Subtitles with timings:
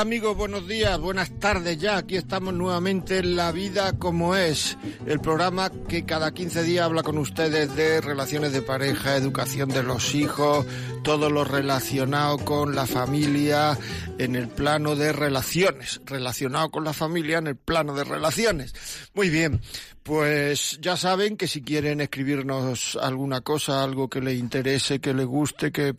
[0.00, 1.98] Amigos, buenos días, buenas tardes ya.
[1.98, 7.02] Aquí estamos nuevamente en La Vida como es, el programa que cada 15 días habla
[7.02, 10.64] con ustedes de relaciones de pareja, educación de los hijos,
[11.02, 13.78] todo lo relacionado con la familia
[14.18, 18.74] en el plano de relaciones, relacionado con la familia en el plano de relaciones.
[19.14, 19.60] Muy bien,
[20.02, 25.26] pues ya saben que si quieren escribirnos alguna cosa, algo que les interese, que les
[25.26, 25.94] guste, que,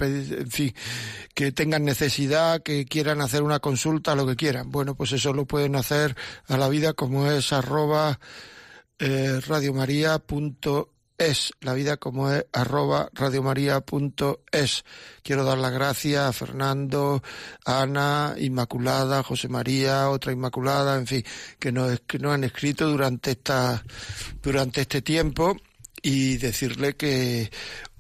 [1.34, 4.72] que tengan necesidad, que quieran hacer una consulta, lo que quieran.
[4.72, 6.16] Bueno, pues eso lo pueden hacer
[6.48, 8.20] a la vida como es arroba
[9.00, 9.40] eh,
[11.22, 14.84] es la vida como es arroba radiomaria.es.
[15.22, 17.22] Quiero dar las gracias a Fernando,
[17.64, 21.24] Ana, Inmaculada, José María, otra Inmaculada, en fin,
[21.60, 23.84] que nos, que nos han escrito durante esta,
[24.42, 25.56] durante este tiempo
[26.02, 27.52] y decirle que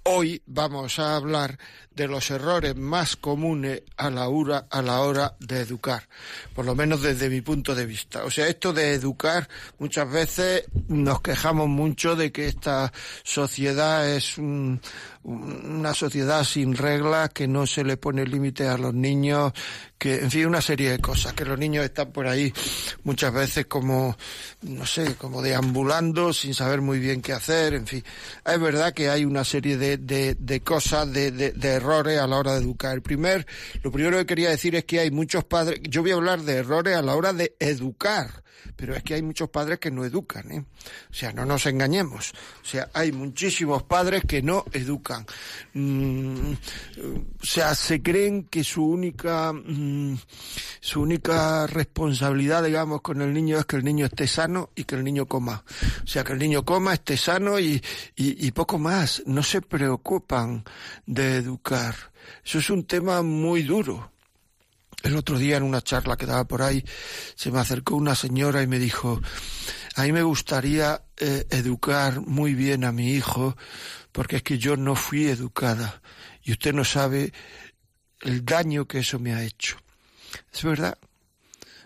[0.03, 1.59] hoy vamos a hablar
[1.95, 6.07] de los errores más comunes a la hora, a la hora de educar,
[6.55, 8.23] por lo menos desde mi punto de vista.
[8.23, 12.91] O sea, esto de educar, muchas veces nos quejamos mucho de que esta
[13.23, 19.53] sociedad es una sociedad sin reglas, que no se le pone límite a los niños,
[19.97, 22.51] que, en fin, una serie de cosas, que los niños están por ahí
[23.03, 24.17] muchas veces como,
[24.63, 28.03] no sé, como deambulando, sin saber muy bien qué hacer, en fin.
[28.43, 32.27] Es verdad que hay una serie de, de, de cosas, de, de, de errores a
[32.27, 32.93] la hora de educar.
[32.95, 33.45] El primer,
[33.83, 36.53] lo primero que quería decir es que hay muchos padres, yo voy a hablar de
[36.53, 38.43] errores a la hora de educar,
[38.75, 40.65] pero es que hay muchos padres que no educan, ¿eh?
[41.09, 42.31] O sea, no nos engañemos.
[42.61, 45.25] O sea, hay muchísimos padres que no educan.
[45.73, 50.17] Mm, o sea, se creen que su única, mm,
[50.79, 54.95] su única responsabilidad, digamos, con el niño es que el niño esté sano y que
[54.95, 55.63] el niño coma.
[56.03, 57.81] O sea, que el niño coma, esté sano y,
[58.15, 59.23] y, y poco más.
[59.25, 60.63] No se preocupan
[61.05, 61.95] de educar.
[62.43, 64.11] Eso es un tema muy duro.
[65.03, 66.85] El otro día en una charla que daba por ahí,
[67.35, 69.21] se me acercó una señora y me dijo,
[69.95, 73.57] a mí me gustaría eh, educar muy bien a mi hijo,
[74.11, 76.01] porque es que yo no fui educada
[76.43, 77.33] y usted no sabe
[78.21, 79.77] el daño que eso me ha hecho.
[80.53, 80.97] Es verdad.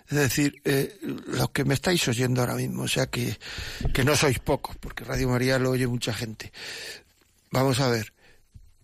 [0.07, 3.39] Es decir, eh, los que me estáis oyendo ahora mismo, o sea que,
[3.91, 6.51] que no sois pocos, porque Radio María lo oye mucha gente.
[7.49, 8.13] Vamos a ver,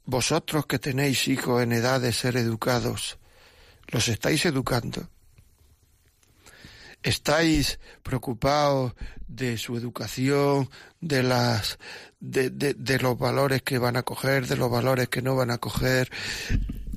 [0.06, 3.20] vosotros que tenéis hijos en edad de ser educados,
[3.92, 5.08] ¿los estáis educando?
[7.04, 8.94] ¿Estáis preocupados
[9.28, 10.70] de su educación,
[11.00, 11.80] de las
[12.20, 15.52] de, de, de, los valores que van a coger, de los valores que no van
[15.52, 16.12] a coger?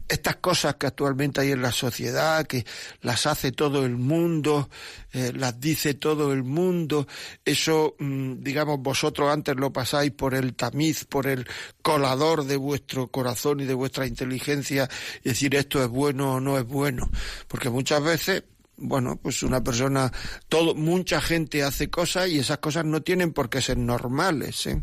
[0.08, 2.64] Estas cosas que actualmente hay en la sociedad, que
[3.00, 4.68] las hace todo el mundo,
[5.12, 7.06] eh, las dice todo el mundo,
[7.44, 11.46] eso, mm, digamos, vosotros antes lo pasáis por el tamiz, por el
[11.82, 14.88] colador de vuestro corazón y de vuestra inteligencia,
[15.22, 17.08] y decir esto es bueno o no es bueno,
[17.48, 18.44] porque muchas veces
[18.76, 20.12] bueno, pues una persona,
[20.48, 24.82] todo, mucha gente hace cosas y esas cosas no tienen por qué ser normales, ¿eh?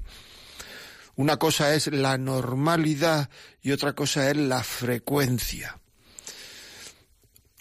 [1.22, 3.30] Una cosa es la normalidad
[3.62, 5.80] y otra cosa es la frecuencia.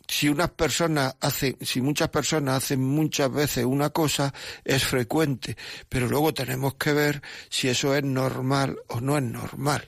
[0.09, 4.33] Si unas personas hacen, si muchas personas hacen muchas veces una cosa,
[4.65, 5.59] es frecuente,
[5.91, 9.87] pero luego tenemos que ver si eso es normal o no es normal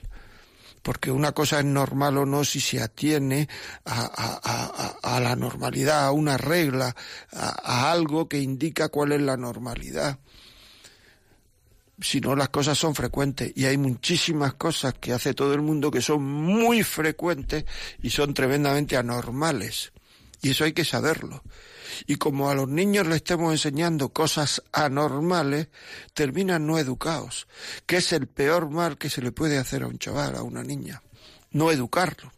[0.83, 3.47] porque una cosa es normal o no si se atiene
[3.85, 6.93] a, a, a, la normalidad, a una regla,
[7.31, 10.19] a, algo que indica cuál es la normalidad
[11.99, 15.91] si no las cosas son frecuentes y hay muchísimas cosas que hace todo el mundo
[15.91, 17.65] que son muy frecuentes
[18.01, 19.93] y son tremendamente anormales.
[20.41, 21.43] Y eso hay que saberlo.
[22.07, 25.67] Y como a los niños le estemos enseñando cosas anormales,
[26.13, 27.47] terminan no educados,
[27.85, 30.63] que es el peor mal que se le puede hacer a un chaval, a una
[30.63, 31.01] niña,
[31.51, 32.31] no educarlo.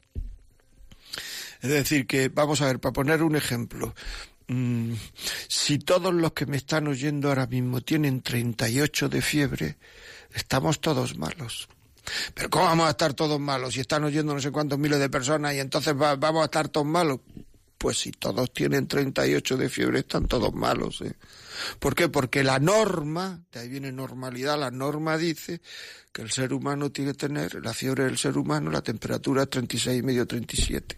[1.62, 3.96] Es decir, que, vamos a ver, para poner un ejemplo,
[4.48, 4.94] Mm,
[5.48, 9.78] si todos los que me están oyendo ahora mismo tienen 38 de fiebre,
[10.34, 11.68] estamos todos malos.
[12.34, 13.74] Pero ¿cómo vamos a estar todos malos?
[13.74, 16.86] Si están oyendo no sé cuántos miles de personas y entonces vamos a estar todos
[16.86, 17.20] malos.
[17.78, 21.02] Pues si todos tienen 38 de fiebre, están todos malos.
[21.02, 21.14] ¿eh?
[21.80, 22.08] ¿Por qué?
[22.08, 25.62] Porque la norma, de ahí viene normalidad, la norma dice
[26.12, 29.50] que el ser humano tiene que tener, la fiebre del ser humano, la temperatura es
[29.50, 30.98] 36 y medio, 37.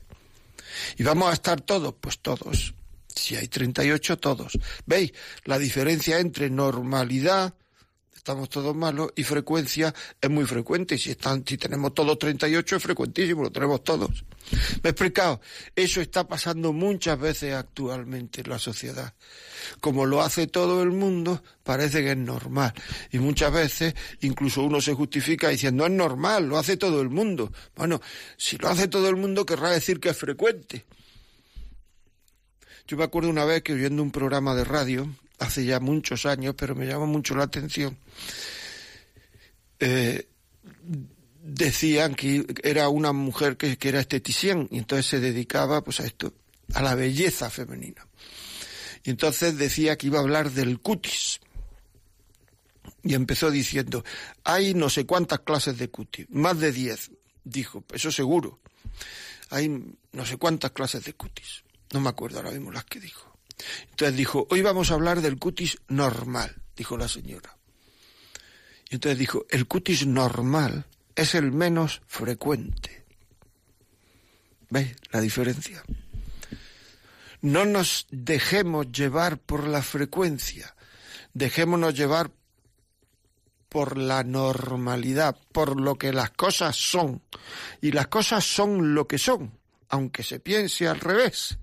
[0.97, 1.95] ¿Y vamos a estar todos?
[1.99, 2.73] Pues todos.
[3.17, 4.57] Si hay 38, todos.
[4.85, 5.11] ¿Veis
[5.45, 7.53] la diferencia entre normalidad,
[8.27, 10.97] estamos todos malos y frecuencia es muy frecuente.
[10.97, 14.25] Si, están, si tenemos todos 38 es frecuentísimo, lo tenemos todos.
[14.83, 15.39] ¿Me he explicado?
[15.73, 19.13] Eso está pasando muchas veces actualmente en la sociedad.
[19.79, 22.73] Como lo hace todo el mundo, parece que es normal.
[23.13, 27.53] Y muchas veces incluso uno se justifica diciendo, es normal, lo hace todo el mundo.
[27.77, 28.01] Bueno,
[28.35, 30.85] si lo hace todo el mundo querrá decir que es frecuente.
[32.87, 36.55] Yo me acuerdo una vez que oyendo un programa de radio, hace ya muchos años,
[36.57, 37.97] pero me llama mucho la atención,
[39.79, 40.25] eh,
[41.43, 46.05] decían que era una mujer que, que era esteticien y entonces se dedicaba pues a
[46.05, 46.33] esto,
[46.73, 48.07] a la belleza femenina.
[49.03, 51.41] Y entonces decía que iba a hablar del cutis.
[53.03, 54.03] Y empezó diciendo,
[54.43, 57.11] hay no sé cuántas clases de cutis, más de diez.
[57.43, 58.59] Dijo, eso seguro.
[59.49, 59.69] Hay
[60.11, 61.63] no sé cuántas clases de cutis.
[61.93, 63.37] No me acuerdo ahora mismo las que dijo.
[63.89, 67.57] Entonces dijo, hoy vamos a hablar del cutis normal, dijo la señora.
[68.89, 70.85] Y entonces dijo, el cutis normal
[71.15, 73.05] es el menos frecuente.
[74.69, 75.83] ¿Veis la diferencia?
[77.41, 80.75] No nos dejemos llevar por la frecuencia,
[81.33, 82.31] dejémonos llevar
[83.69, 87.21] por la normalidad, por lo que las cosas son.
[87.81, 89.57] Y las cosas son lo que son,
[89.89, 91.57] aunque se piense al revés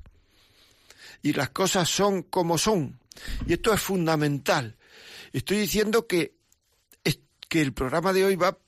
[1.24, 3.00] y las cosas son como son.
[3.46, 4.76] Y esto es fundamental.
[5.32, 6.36] Estoy diciendo que,
[7.48, 8.58] que el programa de hoy va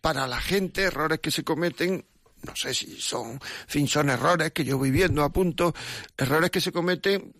[0.00, 2.04] para la gente, errores que se cometen,
[2.42, 3.38] no sé si son,
[3.68, 5.74] fin, son errores que yo voy viendo a punto,
[6.16, 7.32] errores que se cometen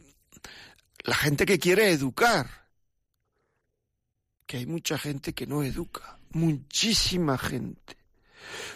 [1.02, 2.68] la gente que quiere educar.
[4.46, 7.96] Que hay mucha gente que no educa, muchísima gente.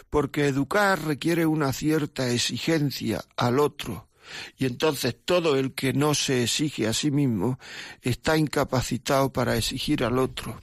[0.09, 4.10] Porque educar requiere una cierta exigencia al otro
[4.57, 7.59] y entonces todo el que no se exige a sí mismo
[8.01, 10.61] está incapacitado para exigir al otro.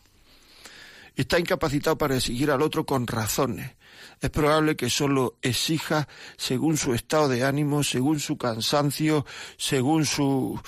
[1.14, 3.72] Está incapacitado para exigir al otro con razones.
[4.20, 9.26] Es probable que solo exija según su estado de ánimo, según su cansancio,
[9.56, 10.60] según su...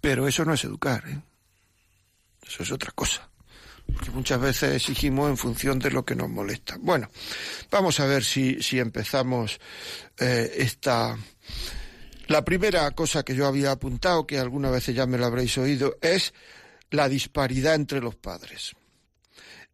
[0.00, 1.20] Pero eso no es educar, ¿eh?
[2.44, 3.31] Eso es otra cosa
[3.92, 6.76] porque muchas veces exigimos en función de lo que nos molesta.
[6.80, 7.10] Bueno,
[7.70, 9.60] vamos a ver si, si empezamos
[10.18, 11.16] eh, esta...
[12.28, 15.96] La primera cosa que yo había apuntado, que algunas veces ya me lo habréis oído,
[16.00, 16.32] es
[16.90, 18.72] la disparidad entre los padres.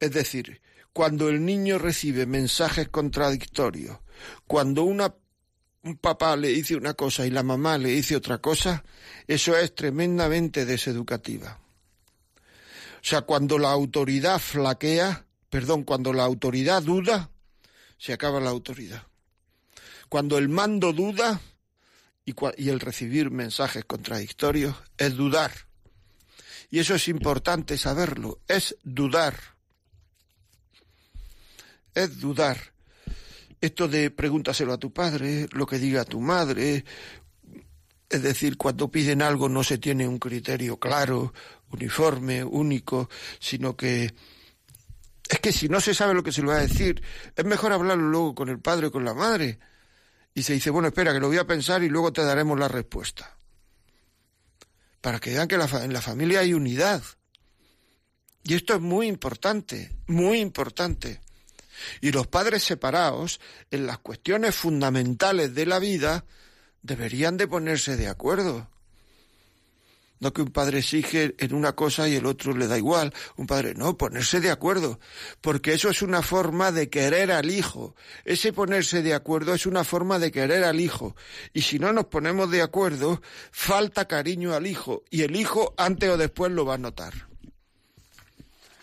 [0.01, 0.61] Es decir,
[0.93, 3.99] cuando el niño recibe mensajes contradictorios,
[4.47, 5.15] cuando una,
[5.83, 8.85] un papá le dice una cosa y la mamá le dice otra cosa,
[9.27, 11.59] eso es tremendamente deseducativa.
[13.09, 17.31] Sea, cuando la autoridad flaquea, perdón, cuando la autoridad duda,
[17.97, 19.03] se acaba la autoridad.
[20.11, 21.41] Cuando el mando duda
[22.27, 25.51] y, y el recibir mensajes contradictorios es dudar.
[26.69, 29.41] Y eso es importante saberlo, es dudar.
[31.95, 32.59] Es dudar.
[33.59, 36.85] Esto de pregúntaselo a tu padre, lo que diga tu madre,
[38.11, 41.33] es decir, cuando piden algo no se tiene un criterio claro,
[41.71, 43.09] uniforme, único,
[43.39, 44.15] sino que
[45.29, 47.03] es que si no se sabe lo que se le va a decir,
[47.37, 49.59] es mejor hablarlo luego con el padre o con la madre.
[50.33, 52.69] Y se dice, bueno, espera, que lo voy a pensar y luego te daremos la
[52.69, 53.37] respuesta.
[55.01, 57.03] Para que vean que en la familia hay unidad.
[58.43, 61.21] Y esto es muy importante, muy importante.
[62.01, 66.25] Y los padres separados, en las cuestiones fundamentales de la vida,
[66.83, 68.71] deberían de ponerse de acuerdo.
[70.21, 73.15] No que un padre exige en una cosa y el otro le da igual.
[73.37, 74.99] Un padre, no, ponerse de acuerdo.
[75.41, 77.95] Porque eso es una forma de querer al hijo.
[78.25, 81.15] Ese ponerse de acuerdo es una forma de querer al hijo.
[81.53, 83.23] Y si no nos ponemos de acuerdo,
[83.53, 85.05] falta cariño al hijo.
[85.09, 87.29] Y el hijo antes o después lo va a notar.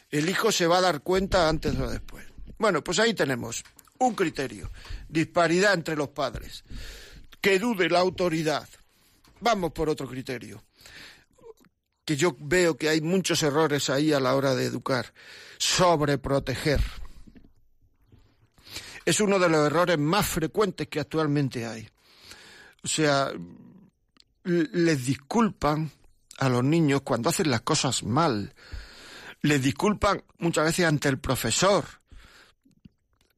[0.09, 2.25] El hijo se va a dar cuenta antes o después.
[2.57, 3.65] Bueno, pues ahí tenemos
[3.99, 4.71] un criterio.
[5.09, 6.63] Disparidad entre los padres.
[7.41, 8.69] Que dude la autoridad.
[9.41, 10.64] Vamos por otro criterio
[12.05, 15.13] que yo veo que hay muchos errores ahí a la hora de educar.
[15.57, 16.81] Sobreproteger.
[19.05, 21.89] Es uno de los errores más frecuentes que actualmente hay.
[22.83, 23.31] O sea,
[24.43, 25.91] les disculpan
[26.37, 28.53] a los niños cuando hacen las cosas mal.
[29.41, 31.85] Les disculpan muchas veces ante el profesor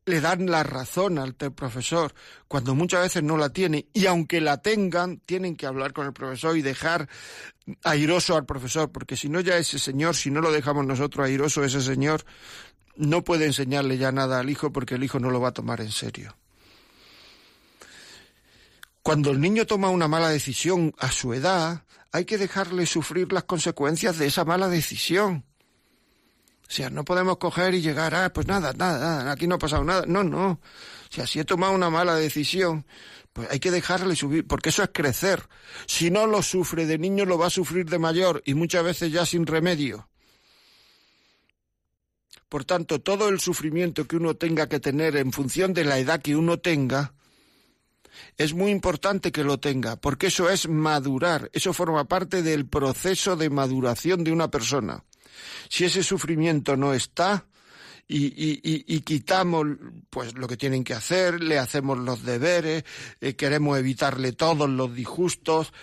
[0.08, 2.14] le dan la razón al profesor
[2.48, 6.14] cuando muchas veces no la tiene y aunque la tengan tienen que hablar con el
[6.14, 7.10] profesor y dejar
[7.84, 11.64] airoso al profesor porque si no ya ese señor si no lo dejamos nosotros airoso
[11.66, 12.24] ese señor
[12.96, 15.82] no puede enseñarle ya nada al hijo porque el hijo no lo va a tomar
[15.82, 16.36] en serio.
[19.04, 21.84] Cuando el niño toma una mala decisión a su edad
[22.14, 25.44] hay que dejarle sufrir las consecuencias de esa mala decisión
[26.68, 29.60] O sea, no podemos coger y llegar, ah, pues nada, nada, nada, aquí no ha
[29.60, 30.04] pasado nada.
[30.06, 30.52] No, no.
[30.52, 30.60] O
[31.10, 32.86] sea, si he tomado una mala decisión,
[33.32, 35.48] pues hay que dejarle subir, porque eso es crecer.
[35.86, 39.12] Si no lo sufre de niño, lo va a sufrir de mayor y muchas veces
[39.12, 40.10] ya sin remedio.
[42.50, 46.22] Por tanto, todo el sufrimiento que uno tenga que tener en función de la edad
[46.22, 47.14] que uno tenga,
[48.38, 53.36] es muy importante que lo tenga, porque eso es madurar, eso forma parte del proceso
[53.36, 55.04] de maduración de una persona.
[55.70, 57.46] Si ese sufrimiento no está,
[58.10, 59.68] y, quitamos
[60.10, 62.84] pues lo que tienen que hacer, le hacemos los deberes,
[63.20, 65.74] eh, queremos evitarle todos los disgustos,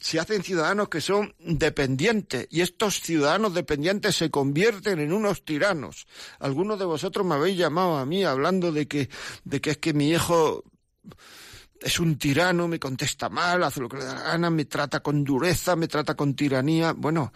[0.00, 6.06] se hacen ciudadanos que son dependientes y estos ciudadanos dependientes se convierten en unos tiranos.
[6.38, 9.10] Algunos de vosotros me habéis llamado a mí hablando de que,
[9.44, 10.64] de que es que mi hijo
[11.80, 15.00] es un tirano, me contesta mal, hace lo que le da la gana, me trata
[15.00, 16.92] con dureza, me trata con tiranía.
[16.92, 17.32] Bueno,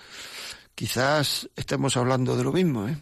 [0.74, 2.98] quizás estemos hablando de lo mismo, ¿eh?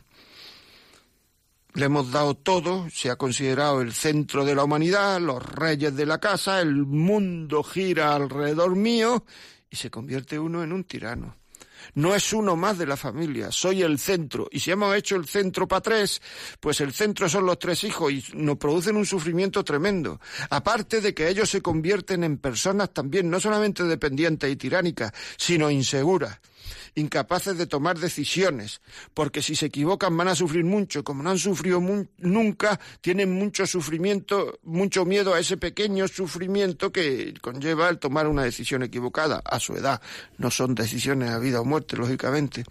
[1.74, 6.04] Le hemos dado todo, se ha considerado el centro de la humanidad, los reyes de
[6.04, 9.24] la casa, el mundo gira alrededor mío
[9.70, 11.34] y se convierte uno en un tirano.
[11.94, 14.48] No es uno más de la familia, soy el centro.
[14.52, 16.20] Y si hemos hecho el centro para tres,
[16.60, 20.20] pues el centro son los tres hijos y nos producen un sufrimiento tremendo.
[20.50, 25.70] Aparte de que ellos se convierten en personas también no solamente dependientes y tiránicas, sino
[25.70, 26.38] inseguras
[26.94, 28.80] incapaces de tomar decisiones,
[29.14, 31.80] porque si se equivocan van a sufrir mucho, como no han sufrido
[32.18, 38.44] nunca, tienen mucho sufrimiento, mucho miedo a ese pequeño sufrimiento que conlleva el tomar una
[38.44, 40.00] decisión equivocada a su edad.
[40.38, 42.64] No son decisiones a vida o muerte, lógicamente.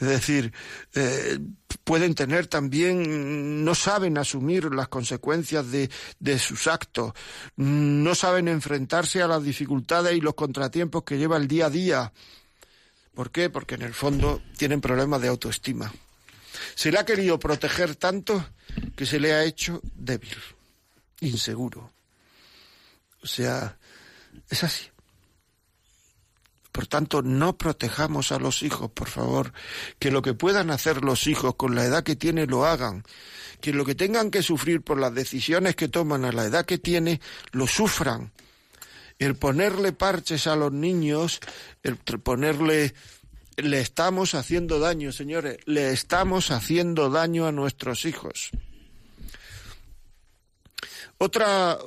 [0.00, 0.52] Es decir,
[0.94, 1.38] eh,
[1.84, 7.12] pueden tener también, no saben asumir las consecuencias de, de, sus actos,
[7.56, 12.12] no saben enfrentarse a las dificultades y los contratiempos que lleva el día a día.
[13.14, 13.48] ¿Por qué?
[13.48, 15.92] Porque en el fondo tienen problemas de autoestima.
[16.74, 18.44] Se le ha querido proteger tanto
[18.96, 20.36] que se le ha hecho débil,
[21.20, 21.92] inseguro.
[23.22, 23.78] O sea,
[24.50, 24.88] es así.
[26.72, 29.52] Por tanto, no protejamos a los hijos, por favor.
[30.00, 33.04] Que lo que puedan hacer los hijos con la edad que tienen lo hagan.
[33.60, 36.78] Que lo que tengan que sufrir por las decisiones que toman a la edad que
[36.78, 37.20] tiene,
[37.52, 38.32] lo sufran
[39.18, 41.40] el ponerle parches a los niños,
[41.82, 42.94] el ponerle
[43.56, 48.50] le estamos haciendo daño, señores, le estamos haciendo daño a nuestros hijos.
[51.18, 51.78] Otra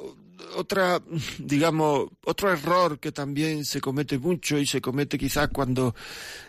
[0.55, 1.01] otra
[1.39, 5.93] digamos otro error que también se comete mucho y se comete quizás cuando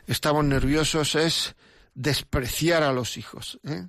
[0.06, 1.56] estamos nerviosos es
[1.94, 3.58] despreciar a los hijos.
[3.64, 3.88] ¿eh?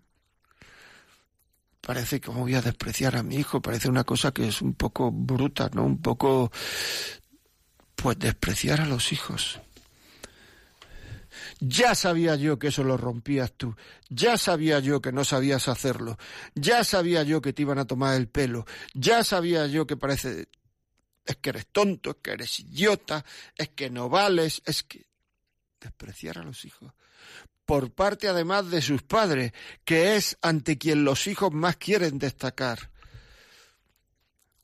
[1.81, 5.11] Parece que voy a despreciar a mi hijo, parece una cosa que es un poco
[5.11, 5.85] bruta, ¿no?
[5.85, 6.51] Un poco,
[7.95, 9.59] pues, despreciar a los hijos.
[11.59, 13.75] Ya sabía yo que eso lo rompías tú,
[14.09, 16.17] ya sabía yo que no sabías hacerlo,
[16.55, 20.47] ya sabía yo que te iban a tomar el pelo, ya sabía yo que parece,
[21.25, 25.05] es que eres tonto, es que eres idiota, es que no vales, es que
[25.79, 26.93] despreciar a los hijos
[27.69, 29.51] por parte además de sus padres,
[29.85, 32.89] que es ante quien los hijos más quieren destacar.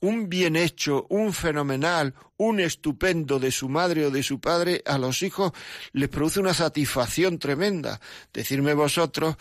[0.00, 4.98] Un bien hecho, un fenomenal, un estupendo de su madre o de su padre a
[4.98, 5.52] los hijos
[5.92, 8.00] les produce una satisfacción tremenda.
[8.32, 9.36] Decirme vosotros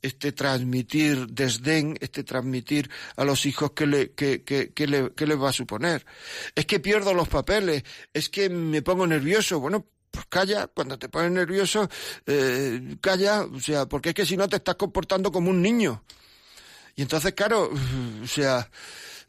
[0.00, 5.26] este transmitir desdén, este transmitir a los hijos que le, que, que, que, le, que
[5.26, 6.06] les va a suponer.
[6.54, 7.84] Es que pierdo los papeles,
[8.14, 9.60] es que me pongo nervioso.
[9.60, 11.88] Bueno, pues calla, cuando te pones nervioso,
[12.26, 16.02] eh, calla, o sea, porque es que si no te estás comportando como un niño.
[16.96, 17.70] Y entonces, claro,
[18.22, 18.68] o sea,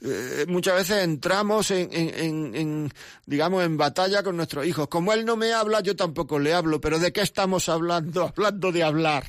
[0.02, 2.94] eh, muchas veces entramos en, en, en,
[3.26, 4.88] digamos, en batalla con nuestros hijos.
[4.88, 8.24] Como él no me habla, yo tampoco le hablo, pero ¿de qué estamos hablando?
[8.36, 9.26] Hablando de hablar.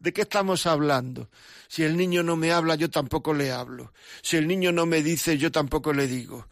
[0.00, 1.28] ¿De qué estamos hablando?
[1.68, 3.92] Si el niño no me habla, yo tampoco le hablo.
[4.22, 6.48] Si el niño no me dice, yo tampoco le digo.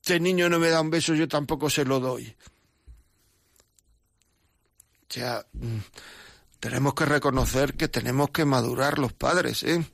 [0.00, 2.34] Si el niño no me da un beso, yo tampoco se lo doy.
[5.12, 5.78] O sea, mm,
[6.58, 9.84] tenemos que reconocer que tenemos que madurar los padres, ¿eh?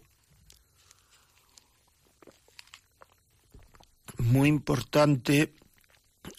[4.19, 5.57] Muy importante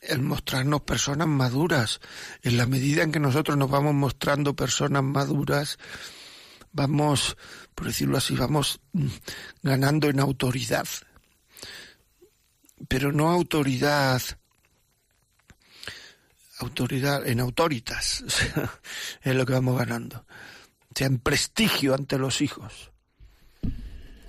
[0.01, 1.99] el mostrarnos personas maduras.
[2.41, 5.77] En la medida en que nosotros nos vamos mostrando personas maduras,
[6.71, 7.35] vamos,
[7.75, 9.07] por decirlo así, vamos mm,
[9.61, 10.87] ganando en autoridad.
[12.87, 14.21] Pero no autoridad
[16.59, 18.23] autoridad, en autoritas,
[19.21, 20.25] es lo que vamos ganando.
[20.89, 22.91] O sea, en prestigio ante los hijos.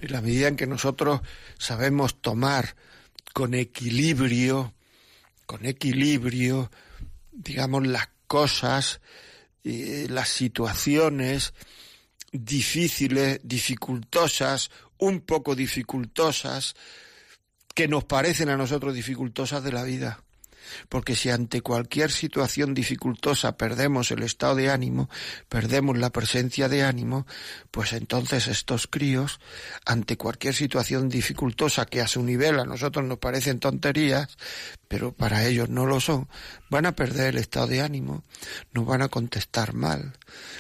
[0.01, 1.21] En la medida en que nosotros
[1.59, 2.75] sabemos tomar
[3.33, 4.75] con equilibrio,
[5.47, 6.71] con equilibrio,
[7.33, 9.01] digamos, las cosas
[9.63, 11.55] las situaciones
[12.33, 16.75] difíciles, dificultosas, un poco dificultosas,
[17.75, 20.23] que nos parecen a nosotros dificultosas de la vida.
[20.89, 25.09] Porque si ante cualquier situación dificultosa perdemos el estado de ánimo,
[25.49, 27.27] perdemos la presencia de ánimo,
[27.71, 29.41] pues entonces estos críos,
[29.85, 34.37] ante cualquier situación dificultosa que a su nivel a nosotros nos parecen tonterías,
[34.89, 36.29] pero para ellos no lo son,
[36.69, 38.25] van a perder el estado de ánimo,
[38.73, 40.15] nos van a contestar mal.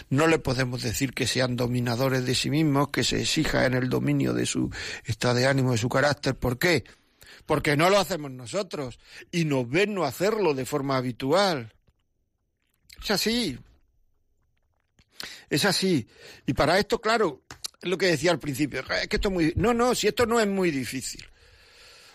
[0.08, 3.88] No le podemos decir que sean dominadores de sí mismos, que se exija en el
[3.88, 4.70] dominio de su
[5.04, 6.36] estado de ánimo, de su carácter.
[6.36, 6.84] ¿Por qué?
[7.50, 9.00] Porque no lo hacemos nosotros
[9.32, 11.74] y nos ven no hacerlo de forma habitual.
[13.02, 13.58] Es así.
[15.48, 16.06] Es así.
[16.46, 17.42] Y para esto, claro,
[17.82, 19.52] es lo que decía al principio, es que esto es muy...
[19.56, 21.26] No, no, si esto no es muy difícil.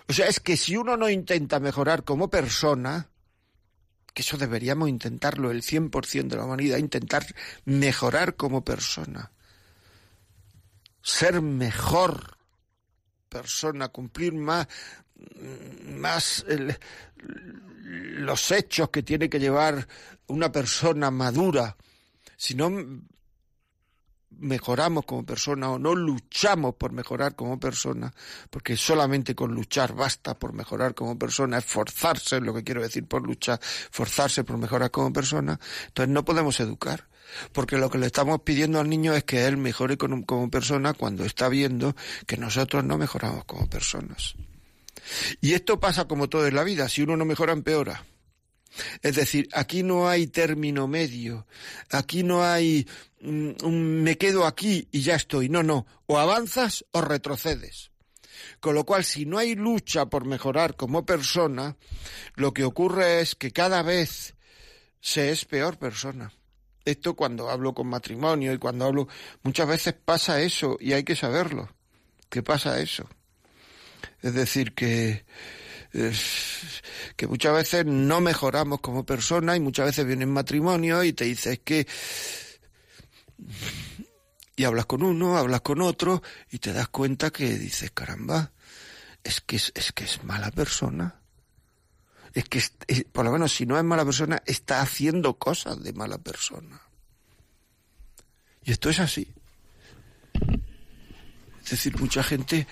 [0.08, 3.10] O sea, es que si uno no intenta mejorar como persona,
[4.14, 7.26] que eso deberíamos intentarlo el 100% de la humanidad, intentar
[7.66, 9.34] mejorar como persona,
[11.02, 12.38] ser mejor
[13.28, 14.68] persona, cumplir más,
[15.88, 16.46] más
[17.84, 19.88] los hechos que tiene que llevar
[20.28, 21.76] una persona madura,
[22.36, 22.72] si no
[24.40, 28.14] mejoramos como persona o no luchamos por mejorar como persona,
[28.50, 33.24] porque solamente con luchar basta por mejorar como persona, esforzarse, lo que quiero decir por
[33.24, 37.08] luchar, forzarse por mejorar como persona, entonces no podemos educar.
[37.54, 41.26] Porque lo que le estamos pidiendo al niño es que él mejore como persona cuando
[41.26, 41.96] está viendo
[42.28, 44.36] que nosotros no mejoramos como personas.
[45.42, 48.06] Y esto pasa como todo en la vida, si uno no mejora, empeora.
[49.02, 51.48] Es decir, aquí no hay término medio,
[51.92, 52.88] aquí no hay
[53.22, 57.92] mm, me quedo aquí y ya estoy, no, no, o avanzas o retrocedes.
[58.60, 61.78] Con lo cual, si no hay lucha por mejorar como persona,
[62.36, 64.36] lo que ocurre es que cada vez
[65.00, 66.34] se es peor persona.
[66.84, 69.08] Esto cuando hablo con matrimonio y cuando hablo,
[69.44, 71.70] muchas veces pasa eso y hay que saberlo,
[72.30, 73.10] que pasa eso.
[74.26, 75.24] Es decir, que,
[77.16, 81.60] que muchas veces no mejoramos como personas y muchas veces vienen matrimonio y te dices
[81.64, 81.86] que...
[84.56, 88.52] Y hablas con uno, hablas con otro y te das cuenta que dices, caramba,
[89.24, 91.22] es que es, que es mala persona.
[92.34, 92.64] Es que,
[93.12, 96.82] por lo menos, si no es mala persona, está haciendo cosas de mala persona.
[98.64, 99.32] Y esto es así.
[101.64, 102.66] Es decir, mucha gente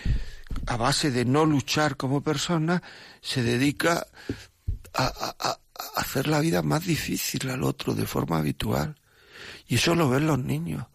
[0.66, 2.82] a base de no luchar como persona,
[3.22, 4.08] se dedica
[4.94, 5.58] a,
[5.96, 8.96] hacer la vida más difícil al otro de forma habitual.
[9.68, 10.86] Y eso lo ven los niños.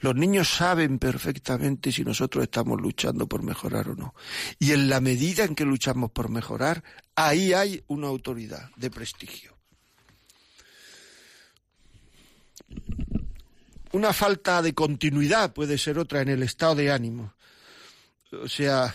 [0.00, 4.14] Los niños saben perfectamente si nosotros estamos luchando por mejorar o no.
[4.58, 6.82] Y en la medida en que luchamos por mejorar,
[7.14, 9.56] ahí hay una autoridad de prestigio.
[13.92, 17.34] Una falta de continuidad puede ser otra en el estado de ánimo.
[18.32, 18.94] O sea,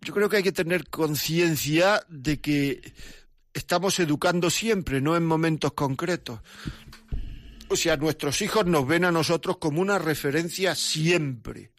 [0.00, 2.92] yo creo que hay que tener conciencia de que
[3.52, 6.40] estamos educando siempre, no en momentos concretos.
[7.68, 11.70] O sea, nuestros hijos nos ven a nosotros como una referencia siempre.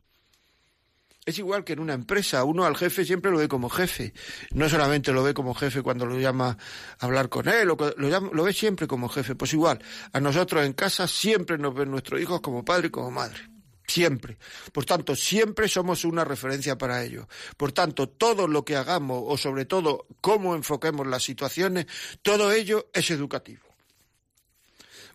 [1.25, 4.13] Es igual que en una empresa, uno al jefe siempre lo ve como jefe.
[4.53, 6.57] No solamente lo ve como jefe cuando lo llama
[6.99, 9.35] a hablar con él, lo, lo ve siempre como jefe.
[9.35, 13.11] Pues igual, a nosotros en casa siempre nos ven nuestros hijos como padre y como
[13.11, 13.50] madre
[13.91, 14.37] siempre.
[14.71, 17.27] Por tanto, siempre somos una referencia para ello.
[17.57, 21.85] Por tanto, todo lo que hagamos o sobre todo cómo enfoquemos las situaciones,
[22.21, 23.63] todo ello es educativo.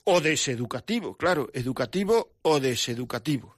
[0.05, 3.57] O deseducativo, claro, educativo o deseducativo.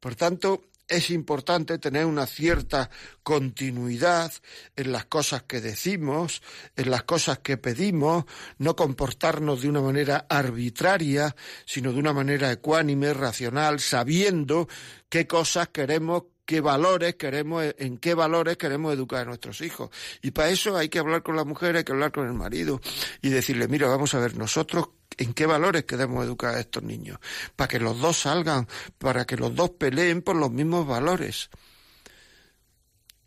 [0.00, 2.90] Por tanto, es importante tener una cierta
[3.22, 4.32] continuidad
[4.74, 6.42] en las cosas que decimos,
[6.76, 8.24] en las cosas que pedimos,
[8.56, 14.68] no comportarnos de una manera arbitraria, sino de una manera ecuánime, racional, sabiendo
[15.08, 19.90] qué cosas queremos qué valores queremos, en qué valores queremos educar a nuestros hijos.
[20.22, 22.80] Y para eso hay que hablar con la mujer, hay que hablar con el marido
[23.20, 27.18] y decirle, mira, vamos a ver, nosotros en qué valores queremos educar a estos niños,
[27.54, 31.50] para que los dos salgan, para que los dos peleen por los mismos valores.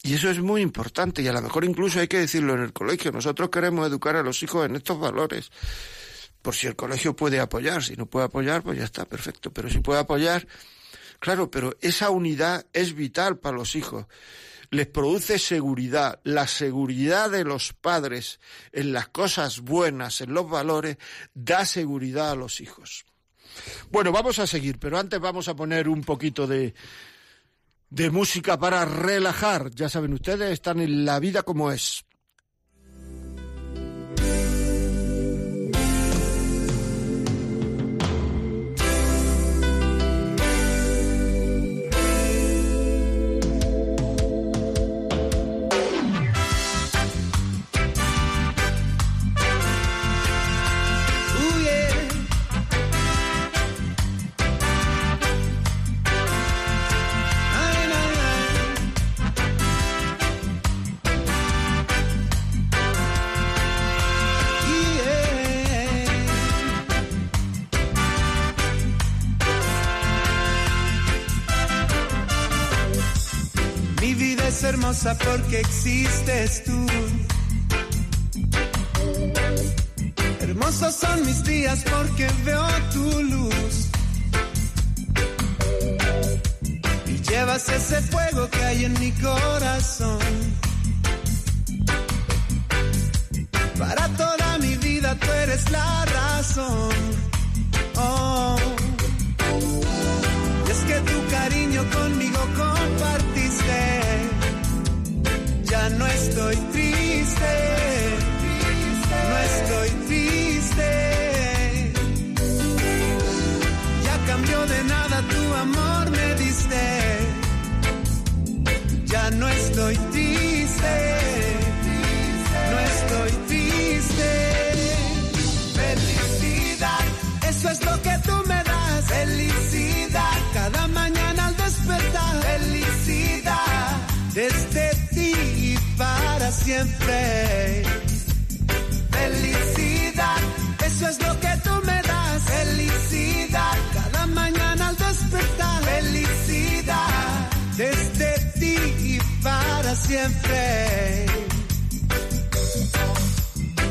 [0.01, 2.73] Y eso es muy importante y a lo mejor incluso hay que decirlo en el
[2.73, 3.11] colegio.
[3.11, 5.51] Nosotros queremos educar a los hijos en estos valores.
[6.41, 9.51] Por si el colegio puede apoyar, si no puede apoyar, pues ya está, perfecto.
[9.53, 10.47] Pero si puede apoyar,
[11.21, 14.07] Claro, pero esa unidad es vital para los hijos.
[14.71, 16.19] Les produce seguridad.
[16.23, 18.39] La seguridad de los padres
[18.71, 20.97] en las cosas buenas, en los valores,
[21.35, 23.05] da seguridad a los hijos.
[23.91, 26.73] Bueno, vamos a seguir, pero antes vamos a poner un poquito de,
[27.91, 29.69] de música para relajar.
[29.75, 32.03] Ya saben ustedes, están en la vida como es.
[75.03, 76.85] Porque existes tú.
[80.41, 82.63] Hermosos son mis días porque veo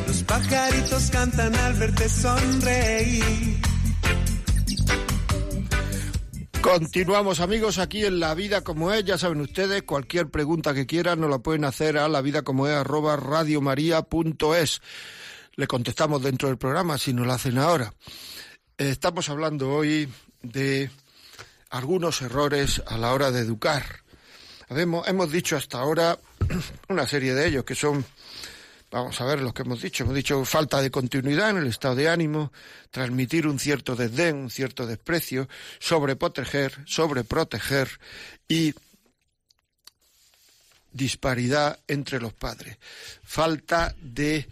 [0.06, 3.60] Los pajaritos cantan al verte sonreír.
[6.60, 11.20] Continuamos amigos aquí en La Vida Como Es, ya saben ustedes, cualquier pregunta que quieran
[11.20, 13.18] nos la pueden hacer a la vida como es arroba.
[15.56, 17.94] Le contestamos dentro del programa si nos lo hacen ahora.
[18.76, 20.06] Estamos hablando hoy
[20.42, 20.90] de
[21.70, 24.02] algunos errores a la hora de educar.
[24.70, 26.18] Hemos dicho hasta ahora
[26.88, 28.04] una serie de ellos que son
[28.90, 30.02] Vamos a ver los que hemos dicho.
[30.02, 32.52] Hemos dicho falta de continuidad en el estado de ánimo,
[32.90, 37.88] transmitir un cierto desdén, un cierto desprecio, sobreproteger, sobreproteger
[38.48, 38.74] y
[40.90, 42.78] disparidad entre los padres.
[43.22, 44.48] Falta de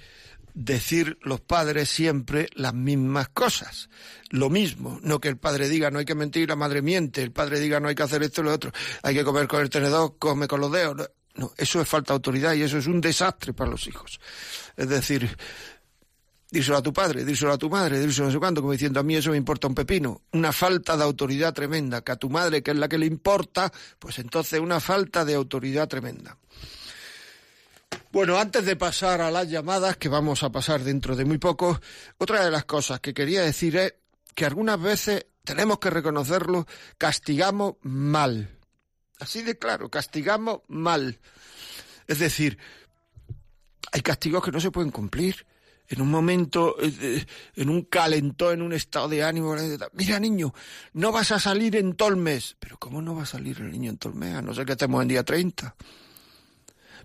[0.59, 3.89] decir los padres siempre las mismas cosas.
[4.31, 7.31] Lo mismo, no que el padre diga no hay que mentir, la madre miente, el
[7.31, 9.71] padre diga no hay que hacer esto y lo otro, hay que comer con el
[9.71, 11.11] tenedor, come con los dedos.
[11.37, 14.19] No, eso es falta de autoridad y eso es un desastre para los hijos.
[14.77, 15.31] Es decir,
[16.51, 19.05] díselo a tu padre, díselo a tu madre, díselo a su cuánto, como diciendo a
[19.05, 20.23] mí eso me importa un pepino.
[20.33, 23.73] Una falta de autoridad tremenda, que a tu madre, que es la que le importa,
[24.01, 26.37] pues entonces una falta de autoridad tremenda.
[28.11, 31.79] Bueno, antes de pasar a las llamadas, que vamos a pasar dentro de muy poco,
[32.17, 33.95] otra de las cosas que quería decir es
[34.35, 36.67] que algunas veces tenemos que reconocerlo,
[36.97, 38.57] castigamos mal.
[39.19, 41.19] Así de claro, castigamos mal.
[42.07, 42.57] Es decir,
[43.93, 45.47] hay castigos que no se pueden cumplir.
[45.91, 49.55] En un momento, eh, en un calentón, en un estado de ánimo,
[49.93, 50.55] mira niño,
[50.95, 52.57] no vas a salir en todo el mes.
[52.59, 54.13] Pero ¿cómo no va a salir el niño en todo?
[54.13, 55.75] A no ser que estemos en día 30.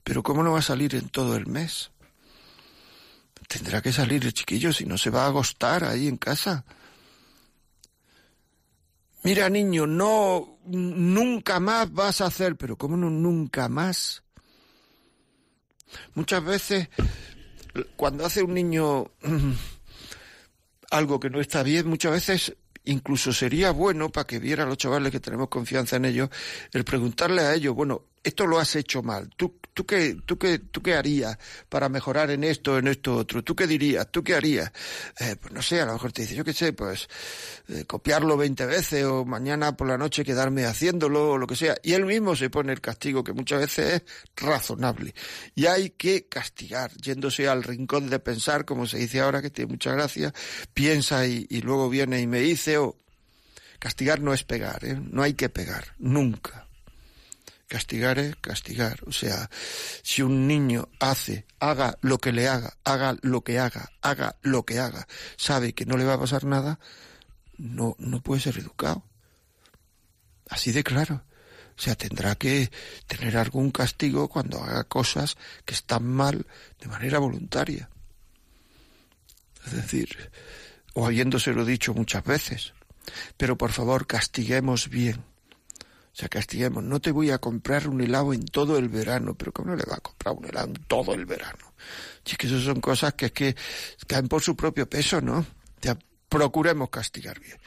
[0.04, 1.92] Pero ¿cómo no va a salir en todo el mes?
[3.48, 6.66] Tendrá que salir el chiquillo si no se va a agostar ahí en casa.
[9.24, 14.24] Mira, niño, no, nunca más vas a hacer, pero ¿cómo no nunca más?
[16.16, 16.90] Muchas veces,
[17.96, 19.06] cuando hace un niño
[20.92, 25.12] algo que no está bien, muchas veces incluso sería bueno para que vieran los chavales
[25.12, 26.30] que tenemos confianza en ellos,
[26.74, 30.60] el preguntarle a ellos, bueno, esto lo has hecho mal, ¿tú, tú, qué, tú, qué,
[30.60, 31.38] tú qué harías
[31.70, 33.44] para mejorar en esto, en esto otro?
[33.44, 34.08] ¿Tú qué dirías?
[34.12, 34.72] ¿Tú qué harías?
[35.20, 37.08] Eh, pues no sé, a lo mejor te dice, yo qué sé, pues
[37.70, 41.76] eh, copiarlo 20 veces o mañana por la noche quedarme haciéndolo o lo que sea.
[41.84, 44.04] Y él mismo se pone el castigo que muchas veces es
[44.36, 45.14] razonable.
[45.56, 49.72] Y hay que castigar, yéndose al rincón de pensar, como se dice ahora, que tiene
[49.72, 50.34] mucha gracia,
[50.74, 52.98] piensa y, y luego viene y me dice, o
[53.80, 54.98] castigar no es pegar, ¿eh?
[54.98, 56.63] no hay que pegar, nunca.
[57.74, 59.00] Castigar es castigar.
[59.08, 59.50] O sea,
[60.04, 64.64] si un niño hace, haga lo que le haga, haga lo que haga, haga lo
[64.64, 65.08] que haga,
[65.38, 66.80] sabe que no le va a pasar nada,
[67.58, 69.04] no, no puede ser educado.
[70.48, 71.24] Así de claro.
[71.76, 72.70] O sea, tendrá que
[73.08, 76.46] tener algún castigo cuando haga cosas que están mal
[76.80, 77.90] de manera voluntaria.
[79.66, 80.30] Es decir,
[80.94, 82.74] o habiéndoselo dicho muchas veces.
[83.36, 85.33] Pero por favor, castiguemos bien.
[86.14, 86.70] O sea.
[86.70, 89.36] No te voy a comprar un helado en todo el verano.
[89.36, 91.74] Pero ¿cómo no le va a comprar un helado en todo el verano?
[92.24, 93.56] Si es que eso son cosas que es que
[94.08, 95.46] caen por su propio peso, ¿no?
[95.82, 95.98] Sea,
[96.30, 97.58] procuremos castigar bien.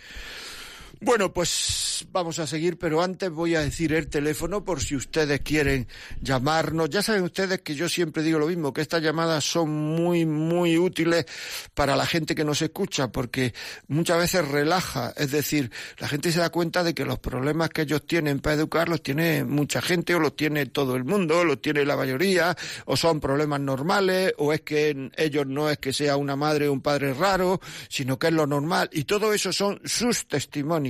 [0.99, 5.41] Bueno, pues vamos a seguir, pero antes voy a decir el teléfono por si ustedes
[5.41, 5.87] quieren
[6.23, 6.89] llamarnos.
[6.89, 10.79] Ya saben ustedes que yo siempre digo lo mismo, que estas llamadas son muy, muy
[10.79, 11.27] útiles
[11.75, 13.53] para la gente que nos escucha, porque
[13.89, 17.83] muchas veces relaja, es decir, la gente se da cuenta de que los problemas que
[17.83, 21.61] ellos tienen para educar los tiene mucha gente o los tiene todo el mundo, los
[21.61, 22.57] tiene la mayoría,
[22.87, 26.73] o son problemas normales, o es que ellos no es que sea una madre o
[26.73, 30.86] un padre raro, sino que es lo normal, y todo eso son sus testimonios.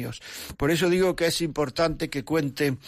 [0.57, 2.79] Por eso digo que es importante que cuenten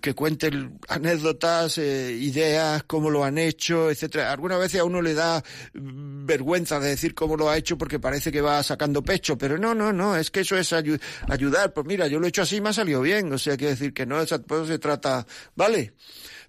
[0.00, 4.32] que cuenten anécdotas, eh, ideas, cómo lo han hecho, etcétera.
[4.32, 8.32] Algunas veces a uno le da vergüenza de decir cómo lo ha hecho porque parece
[8.32, 11.72] que va sacando pecho, pero no, no, no, es que eso es ayudar.
[11.72, 13.74] Pues mira, yo lo he hecho así y me ha salido bien, o sea, quiere
[13.74, 15.94] decir que no, pues se trata, ¿vale?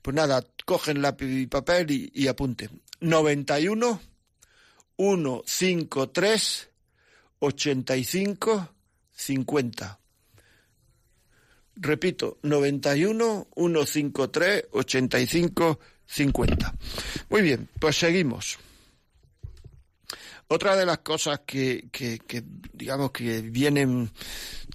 [0.02, 2.82] Pues nada, cogen lápiz y papel y, y apunten.
[3.02, 4.02] 91
[4.98, 6.70] 153
[7.40, 8.77] 85
[9.18, 10.00] 50.
[11.76, 16.76] Repito, 91 153 85 50.
[17.30, 18.58] Muy bien, pues seguimos.
[20.48, 22.20] Otra de las cosas que, que,
[22.74, 24.10] digamos que vienen,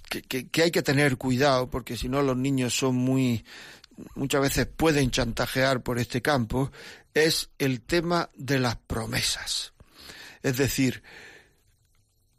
[0.07, 3.43] que, que, hay que tener cuidado, porque si no los niños son muy,
[4.13, 6.71] muchas veces pueden chantajear por este campo,
[7.15, 9.73] es el tema de las promesas.
[10.43, 11.01] Es decir,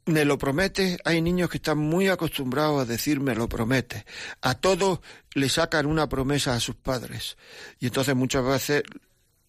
[0.06, 4.04] me lo promete, hay niños que están muy acostumbrados a decir me lo promete.
[4.42, 5.00] A todos
[5.34, 7.36] le sacan una promesa a sus padres
[7.78, 8.82] y entonces muchas veces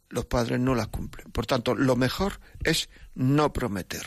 [0.09, 1.31] los padres no las cumplen.
[1.31, 4.05] Por tanto, lo mejor es no prometer.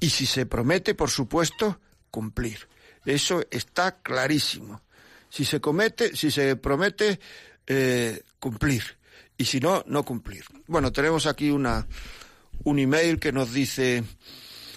[0.00, 2.68] Y si se promete, por supuesto, cumplir.
[3.04, 4.82] Eso está clarísimo.
[5.28, 7.20] Si se comete, si se promete,
[7.66, 8.82] eh, cumplir.
[9.36, 10.44] Y si no, no cumplir.
[10.66, 11.86] Bueno, tenemos aquí una,
[12.64, 14.04] un email que nos dice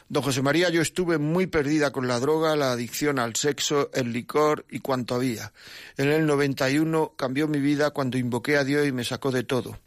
[0.09, 4.11] Don José María, yo estuve muy perdida con la droga, la adicción al sexo, el
[4.11, 5.53] licor y cuanto había.
[5.97, 9.79] En el 91 cambió mi vida cuando invoqué a Dios y me sacó de todo.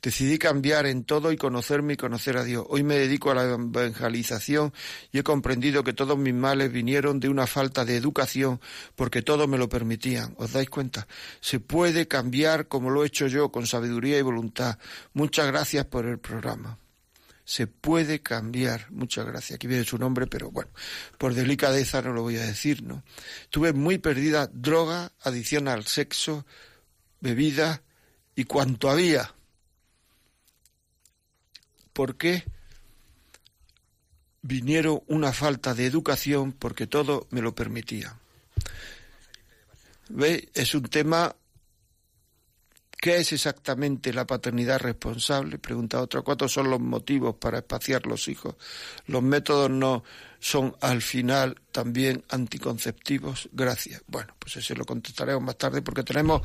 [0.00, 2.64] Decidí cambiar en todo y conocerme y conocer a Dios.
[2.68, 4.72] Hoy me dedico a la evangelización
[5.10, 8.60] y he comprendido que todos mis males vinieron de una falta de educación
[8.94, 10.34] porque todos me lo permitían.
[10.38, 11.08] ¿Os dais cuenta?
[11.40, 14.78] Se puede cambiar como lo he hecho yo, con sabiduría y voluntad.
[15.12, 16.78] Muchas gracias por el programa
[17.46, 18.90] se puede cambiar.
[18.90, 19.54] Muchas gracias.
[19.54, 20.70] Aquí viene su nombre, pero bueno,
[21.16, 23.04] por delicadeza no lo voy a decir, ¿no?
[23.50, 26.44] Tuve muy perdida droga, adicción al sexo,
[27.20, 27.82] bebida
[28.34, 29.32] y cuanto había.
[31.92, 32.44] ¿Por qué?
[34.42, 38.18] Vinieron una falta de educación porque todo me lo permitía.
[40.08, 40.48] ¿Ve?
[40.52, 41.36] Es un tema
[43.00, 45.58] ¿Qué es exactamente la paternidad responsable?
[45.58, 46.22] Pregunta otra.
[46.22, 48.56] ¿Cuántos son los motivos para espaciar los hijos?
[49.06, 50.02] Los métodos no
[50.38, 53.50] son al final también anticonceptivos.
[53.52, 54.02] Gracias.
[54.06, 56.40] Bueno, pues ese lo contestaremos más tarde porque tenemos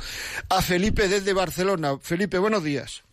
[0.50, 1.98] a Felipe desde Barcelona.
[2.00, 3.04] Felipe, buenos días.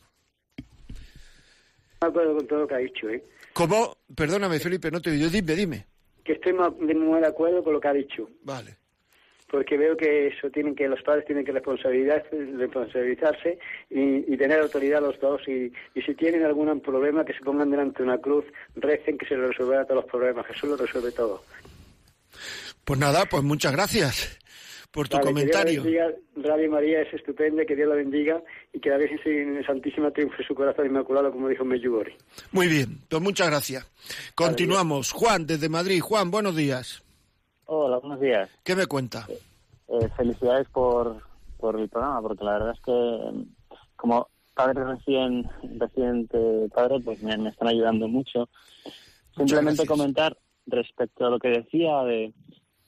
[2.00, 3.24] De acuerdo con todo lo que ha dicho, ¿eh?
[3.52, 3.98] ¿Cómo?
[4.14, 5.28] Perdóname, Felipe, no te oigo.
[5.28, 5.86] Dime, dime.
[6.24, 8.28] Que estoy muy de acuerdo con lo que ha dicho.
[8.42, 8.87] Vale
[9.50, 13.58] porque veo que eso tienen que los padres tienen que responsabilizarse
[13.90, 18.04] y, tener autoridad los dos y, si tienen algún problema que se pongan delante de
[18.04, 18.44] una cruz,
[18.76, 21.42] recen que se les resolverá todos los problemas, Jesús lo resuelve todo.
[22.84, 24.38] Pues nada, pues muchas gracias
[24.90, 25.82] por tu comentario.
[25.82, 30.10] Que Dios Radio María es estupenda, que Dios la bendiga y que la Virgen Santísima
[30.10, 32.16] triunfe su corazón inmaculado, como dijo Medjugorje.
[32.52, 33.86] Muy bien, pues muchas gracias.
[34.34, 35.12] Continuamos.
[35.12, 36.00] Juan, desde Madrid.
[36.00, 37.02] Juan, buenos días.
[37.70, 38.48] Hola, buenos días.
[38.64, 39.26] ¿Qué me cuenta?
[39.28, 41.20] Eh, felicidades por,
[41.58, 43.44] por el programa, porque la verdad es que
[43.94, 45.46] como padre recién,
[45.78, 46.38] reciente
[46.74, 48.48] padre, pues me, están ayudando mucho.
[49.36, 52.32] Simplemente comentar respecto a lo que decía de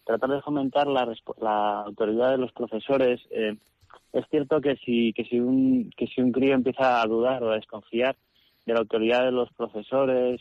[0.04, 3.20] tratar de fomentar la, la autoridad de los profesores.
[3.28, 3.58] Eh,
[4.14, 7.50] es cierto que si que si un que si un crío empieza a dudar o
[7.50, 8.16] a desconfiar
[8.64, 10.40] de la autoridad de los profesores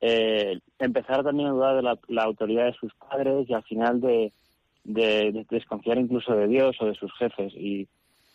[0.00, 4.32] eh, empezar también a dudar de la, autoridad de sus padres y al final de,
[4.84, 7.52] desconfiar incluso de Dios o de sus jefes.
[7.54, 7.88] Y,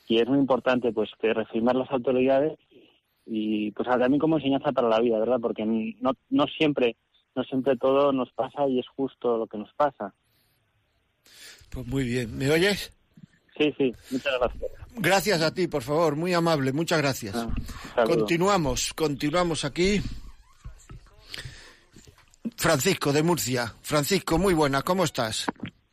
[0.09, 2.59] es muy importante pues que reafirmar las autoridades
[3.25, 5.39] y pues también como enseñanza para la vida, ¿verdad?
[5.41, 6.97] Porque no, no siempre
[7.35, 10.13] no siempre todo nos pasa y es justo lo que nos pasa.
[11.69, 12.37] Pues muy bien.
[12.37, 12.91] ¿Me oyes?
[13.57, 14.71] Sí, sí, muchas gracias.
[14.95, 17.35] Gracias a ti, por favor, muy amable, muchas gracias.
[17.95, 20.01] Ah, continuamos, continuamos aquí.
[22.57, 23.73] Francisco de Murcia.
[23.81, 25.45] Francisco, muy buenas, ¿cómo estás?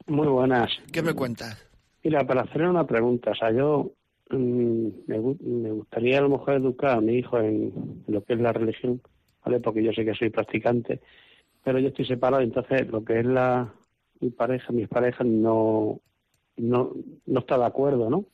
[0.06, 0.70] Muy buenas.
[0.92, 1.64] ¿Qué me cuentas?
[2.02, 3.92] Mira, para hacer una pregunta, o sea, yo
[4.30, 8.52] mm, me, gustaría a lo mejor educar a mi hijo en, lo que es la
[8.52, 9.02] religión,
[9.44, 9.61] ¿vale?
[9.61, 11.00] Porque yo sé que soy practicante,
[11.62, 13.72] pero yo estoy separado, entonces lo que es la,
[14.20, 16.00] mi pareja, mis parejas no,
[16.56, 16.92] no,
[17.26, 18.24] no está de acuerdo, ¿no?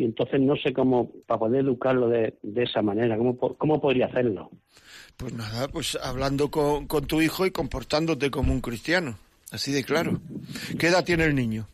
[0.00, 4.06] Y entonces no sé cómo, para poder educarlo de, de esa manera, ¿cómo, cómo podría
[4.06, 4.50] hacerlo?
[5.18, 9.18] Pues nada, pues hablando con, con tu hijo y comportándote como un cristiano,
[9.52, 10.22] así de claro.
[10.78, 11.68] ¿Qué edad tiene el niño?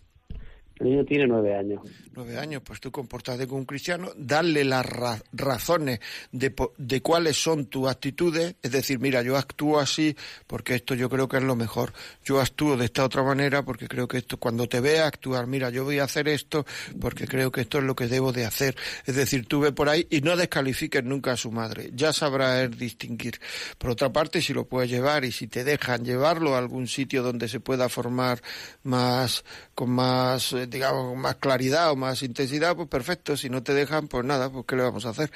[0.80, 1.82] El niño tiene nueve años.
[2.16, 4.86] Nueve años, pues tú comportate como un cristiano, darle las
[5.34, 6.00] razones
[6.32, 11.10] de, de, cuáles son tus actitudes, es decir, mira, yo actúo así porque esto yo
[11.10, 11.92] creo que es lo mejor,
[12.24, 15.68] yo actúo de esta otra manera porque creo que esto, cuando te vea actuar, mira,
[15.68, 16.64] yo voy a hacer esto
[16.98, 19.90] porque creo que esto es lo que debo de hacer, es decir, tú ve por
[19.90, 23.38] ahí y no descalifiques nunca a su madre, ya sabrá él distinguir.
[23.76, 27.22] Por otra parte, si lo puedes llevar y si te dejan llevarlo a algún sitio
[27.22, 28.40] donde se pueda formar
[28.84, 33.36] más, con más, eh, digamos, más claridad o más más intensidad, pues perfecto.
[33.36, 35.30] Si no te dejan, pues nada, pues qué le vamos a hacer.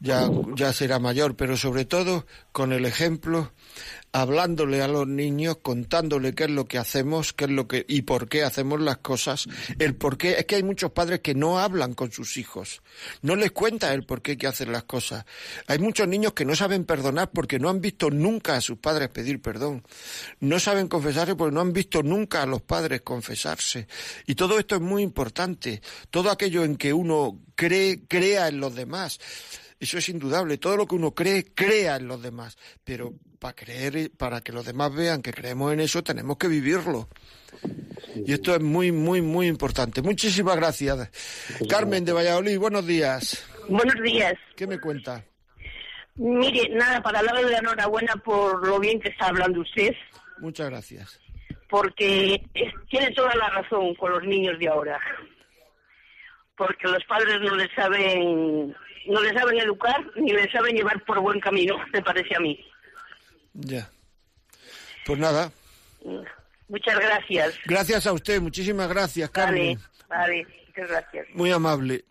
[0.00, 3.52] Ya, ya será mayor, pero sobre todo con el ejemplo
[4.14, 8.02] hablándole a los niños, contándole qué es lo que hacemos, qué es lo que y
[8.02, 9.48] por qué hacemos las cosas,
[9.80, 10.38] el por qué.
[10.38, 12.80] Es que hay muchos padres que no hablan con sus hijos,
[13.22, 15.24] no les cuenta el por qué que hacen las cosas.
[15.66, 19.08] Hay muchos niños que no saben perdonar porque no han visto nunca a sus padres
[19.08, 19.82] pedir perdón,
[20.38, 23.88] no saben confesarse porque no han visto nunca a los padres confesarse.
[24.26, 25.82] Y todo esto es muy importante.
[26.10, 29.18] Todo aquello en que uno cree, crea en los demás.
[29.80, 30.58] Eso es indudable.
[30.58, 32.56] Todo lo que uno cree, crea en los demás.
[32.84, 37.08] Pero para creer, para que los demás vean que creemos en eso, tenemos que vivirlo.
[38.14, 40.02] Y esto es muy, muy, muy importante.
[40.02, 41.10] Muchísimas gracias.
[41.68, 43.46] Carmen de Valladolid, buenos días.
[43.68, 44.34] Buenos días.
[44.56, 45.24] ¿Qué me cuenta?
[46.16, 49.94] Mire, nada, para darle la enhorabuena por lo bien que está hablando usted.
[50.38, 51.20] Muchas gracias.
[51.68, 52.40] Porque
[52.88, 55.00] tiene toda la razón con los niños de ahora.
[56.56, 61.20] Porque los padres no les saben no le saben educar ni le saben llevar por
[61.20, 62.58] buen camino, me parece a mí.
[63.54, 63.88] Ya.
[65.06, 65.50] Pues nada.
[66.68, 67.54] Muchas gracias.
[67.66, 69.78] Gracias a usted, muchísimas gracias, Carmen.
[70.08, 71.26] Vale, vale, muchas gracias.
[71.34, 72.04] Muy amable.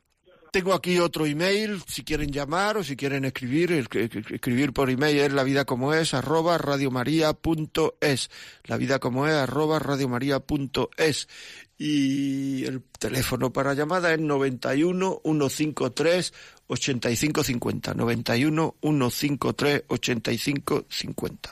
[0.53, 5.33] Tengo aquí otro email, si quieren llamar o si quieren escribir, escribir por email es
[5.33, 8.29] la vida como es, arroba radiomaria.es,
[8.65, 11.27] la vida como es, arroba radiomaria.es.
[11.75, 16.33] Y el teléfono para llamada es 91 153
[16.67, 17.93] 8550.
[17.93, 21.51] 91 153 8550.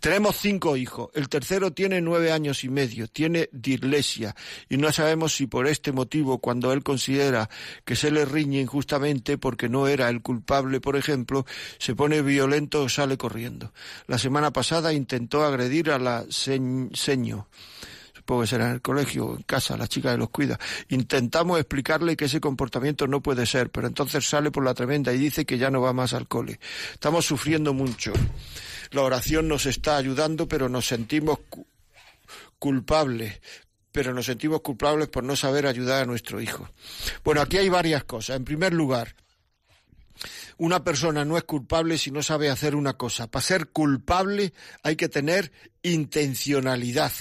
[0.00, 1.10] Tenemos cinco hijos.
[1.14, 3.08] El tercero tiene nueve años y medio.
[3.08, 4.34] Tiene dislexia.
[4.68, 7.48] Y no sabemos si por este motivo, cuando él considera
[7.84, 11.46] que se le riñe injustamente porque no era el culpable, por ejemplo,
[11.78, 13.72] se pone violento o sale corriendo.
[14.06, 17.48] La semana pasada intentó agredir a la seño
[18.24, 20.58] puede ser en el colegio, en casa, la chica que los cuida.
[20.88, 25.18] Intentamos explicarle que ese comportamiento no puede ser, pero entonces sale por la tremenda y
[25.18, 26.58] dice que ya no va más al cole.
[26.92, 28.12] Estamos sufriendo mucho.
[28.90, 31.38] La oración nos está ayudando, pero nos sentimos
[32.58, 33.40] culpables
[33.94, 36.68] pero nos sentimos culpables por no saber ayudar a nuestro hijo.
[37.22, 38.34] Bueno, aquí hay varias cosas.
[38.34, 39.14] En primer lugar,
[40.56, 43.30] una persona no es culpable si no sabe hacer una cosa.
[43.30, 45.52] Para ser culpable hay que tener
[45.84, 47.12] intencionalidad.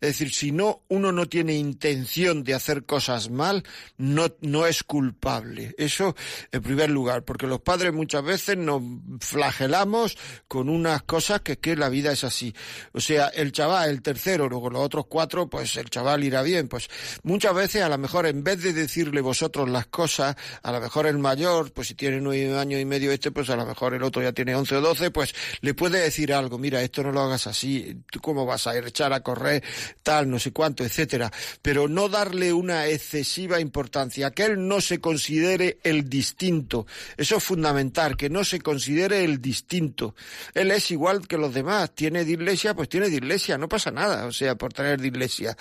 [0.00, 3.62] Es decir, si no, uno no tiene intención de hacer cosas mal,
[3.98, 5.74] no, no es culpable.
[5.76, 6.16] Eso
[6.50, 8.82] en primer lugar, porque los padres muchas veces nos
[9.20, 10.16] flagelamos
[10.48, 12.54] con unas cosas que es que la vida es así.
[12.92, 16.68] O sea, el chaval, el tercero, luego los otros cuatro, pues el chaval irá bien.
[16.68, 16.88] Pues
[17.22, 21.06] muchas veces a lo mejor en vez de decirle vosotros las cosas, a lo mejor
[21.06, 24.02] el mayor, pues si tiene nueve años y medio este, pues a lo mejor el
[24.02, 27.20] otro ya tiene once o doce, pues le puede decir algo, mira, esto no lo
[27.20, 29.62] hagas así, tú cómo vas a echar a correr,
[30.02, 35.00] tal, no sé cuánto, etcétera, pero no darle una excesiva importancia, que él no se
[35.00, 36.86] considere el distinto.
[37.16, 40.14] Eso es fundamental, que no se considere el distinto.
[40.54, 44.32] Él es igual que los demás, tiene dislexia, pues tiene dislexia, no pasa nada, o
[44.32, 45.56] sea, por tener dislexia.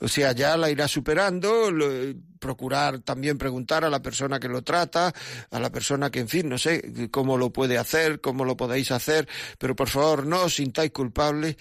[0.00, 1.70] O sea, ya la irá superando,
[2.40, 5.14] procurar también preguntar a la persona que lo trata,
[5.50, 8.90] a la persona que, en fin, no sé cómo lo puede hacer, cómo lo podéis
[8.90, 9.28] hacer,
[9.58, 11.56] pero por favor no os sintáis culpables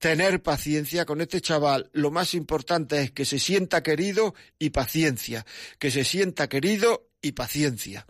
[0.00, 1.90] tener paciencia con este chaval.
[1.92, 5.44] Lo más importante es que se sienta querido y paciencia.
[5.78, 8.06] Que se sienta querido y paciencia.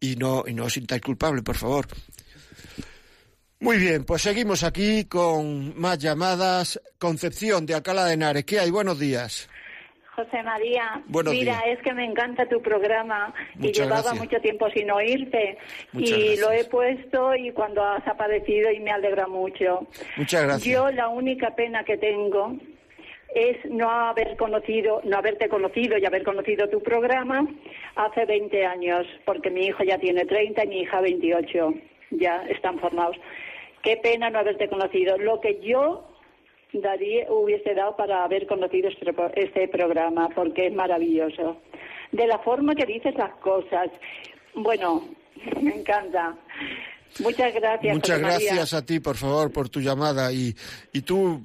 [0.00, 1.86] Y no, y no os sintáis culpable, por favor.
[3.60, 6.80] Muy bien, pues seguimos aquí con más llamadas.
[6.98, 8.44] Concepción de Alcalá de Henares.
[8.44, 8.70] ¿Qué hay?
[8.70, 9.48] Buenos días.
[10.18, 11.00] José María,
[11.30, 15.56] mira, es que me encanta tu programa y llevaba mucho tiempo sin oírte
[15.92, 19.86] y lo he puesto y cuando has aparecido y me alegra mucho.
[20.16, 20.64] Muchas gracias.
[20.64, 22.56] Yo la única pena que tengo
[23.32, 27.46] es no haber conocido, no haberte conocido y haber conocido tu programa
[27.94, 31.74] hace 20 años, porque mi hijo ya tiene 30 y mi hija 28,
[32.10, 33.16] ya están formados.
[33.84, 35.16] Qué pena no haberte conocido.
[35.16, 36.08] Lo que yo
[36.72, 41.60] daría, hubiese dado para haber conocido este, este programa, porque es maravilloso.
[42.12, 43.88] De la forma que dices las cosas.
[44.54, 45.08] Bueno,
[45.62, 46.36] me encanta.
[47.20, 47.94] Muchas gracias.
[47.94, 50.32] Muchas gracias a ti, por favor, por tu llamada.
[50.32, 50.54] Y,
[50.92, 51.42] y tú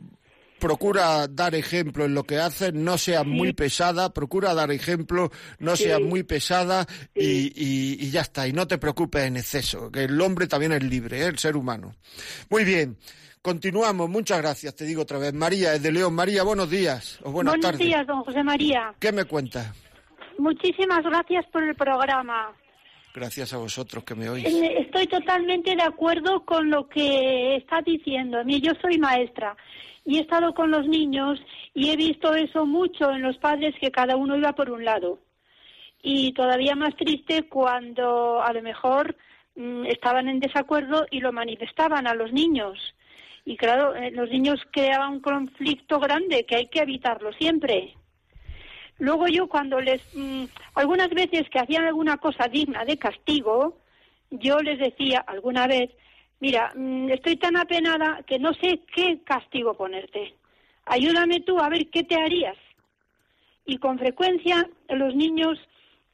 [0.64, 5.76] procura dar ejemplo en lo que haces, no seas muy pesada, procura dar ejemplo, no
[5.76, 8.48] seas muy pesada y, y, ya está.
[8.48, 11.26] Y no te preocupes en exceso, que el hombre también es libre, ¿eh?
[11.26, 11.94] el ser humano.
[12.50, 12.98] Muy bien.
[13.44, 15.34] Continuamos, muchas gracias, te digo otra vez.
[15.34, 16.16] María, es de León.
[16.16, 17.80] María, buenos días o buenas buenos tardes.
[17.80, 18.94] Buenos días, don José María.
[19.02, 19.68] ¿Qué me cuentas?
[20.38, 22.54] Muchísimas gracias por el programa.
[23.14, 24.46] Gracias a vosotros que me oís.
[24.46, 28.40] Eh, estoy totalmente de acuerdo con lo que está diciendo.
[28.40, 29.58] A mí, yo soy maestra
[30.06, 31.38] y he estado con los niños
[31.74, 35.20] y he visto eso mucho en los padres que cada uno iba por un lado.
[36.02, 39.18] Y todavía más triste cuando a lo mejor
[39.58, 42.80] mm, estaban en desacuerdo y lo manifestaban a los niños
[43.46, 47.96] y claro, eh, los niños creaban un conflicto grande que hay que evitarlo siempre.
[49.00, 53.80] Luego yo cuando les, mm, algunas veces que hacían alguna cosa digna de castigo,
[54.30, 55.92] yo les decía alguna vez,
[56.40, 60.36] mira, mm, estoy tan apenada que no sé qué castigo ponerte.
[60.86, 62.58] Ayúdame tú a ver qué te harías.
[63.66, 65.60] Y con frecuencia los niños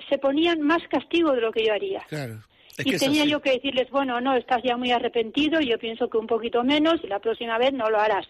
[0.10, 2.02] se ponían más castigo de lo que yo haría.
[2.08, 2.42] Claro
[2.86, 6.28] y tenía yo que decirles, bueno, no, estás ya muy arrepentido, yo pienso que un
[6.28, 8.28] poquito menos y la próxima vez no lo harás.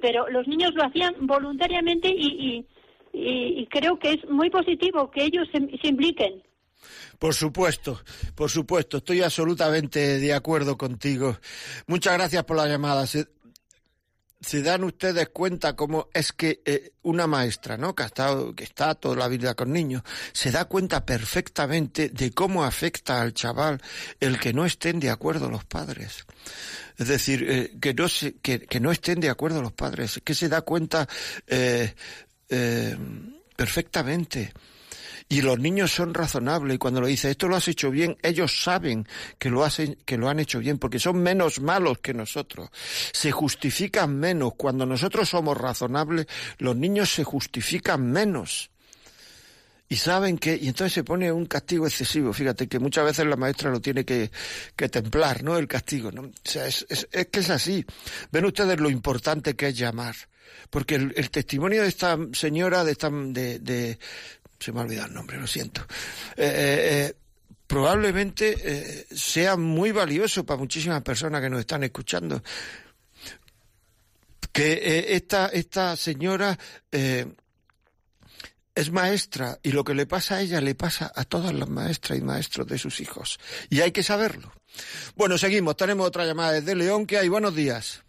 [0.00, 2.66] Pero los niños lo hacían voluntariamente y,
[3.12, 6.42] y, creo que es muy positivo que ellos se, impliquen.
[7.18, 8.00] Por supuesto,
[8.34, 11.36] por supuesto, estoy absolutamente de acuerdo contigo.
[11.86, 13.06] Muchas gracias por la llamada
[14.40, 17.94] se dan ustedes cuenta cómo es que eh, una maestra, ¿no?
[17.94, 22.32] Que, ha estado, que está toda la vida con niños, se da cuenta perfectamente de
[22.32, 23.80] cómo afecta al chaval
[24.20, 26.26] el que no estén de acuerdo los padres.
[26.98, 30.34] Es decir, eh, que, no se, que, que, no estén de acuerdo los padres, que
[30.34, 31.08] se da cuenta
[31.46, 31.94] eh,
[33.56, 34.52] perfectamente.
[35.28, 38.62] Y los niños son razonables y cuando lo dice esto lo has hecho bien, ellos
[38.62, 39.08] saben
[39.38, 42.70] que lo, hacen, que lo han hecho bien porque son menos malos que nosotros.
[43.12, 44.52] Se justifican menos.
[44.56, 46.26] Cuando nosotros somos razonables,
[46.58, 48.70] los niños se justifican menos
[49.88, 53.36] y saben que, y entonces se pone un castigo excesivo, fíjate que muchas veces la
[53.36, 54.30] maestra lo tiene que,
[54.74, 55.56] que templar, ¿no?
[55.58, 56.22] El castigo, ¿no?
[56.22, 57.84] O sea, es, es, es, que es así.
[58.32, 60.16] Ven ustedes lo importante que es llamar.
[60.70, 63.98] Porque el, el testimonio de esta señora, de esta, de, de,
[64.58, 65.82] se me ha olvidado el nombre, lo siento.
[66.36, 67.14] Eh, eh, eh
[67.66, 72.40] probablemente sea muy valioso para muchísimas personas que nos están escuchando.
[74.52, 76.56] Que esta, esta señora
[76.92, 77.26] es
[78.92, 82.22] maestra y lo que le pasa a ella le pasa a todas las maestras y
[82.22, 83.40] maestros de sus hijos.
[83.68, 84.52] Y hay que saberlo.
[85.16, 85.76] Bueno, seguimos.
[85.76, 87.04] Tenemos otra llamada desde León.
[87.04, 87.28] ¿Qué hay?
[87.28, 88.06] Buenos días.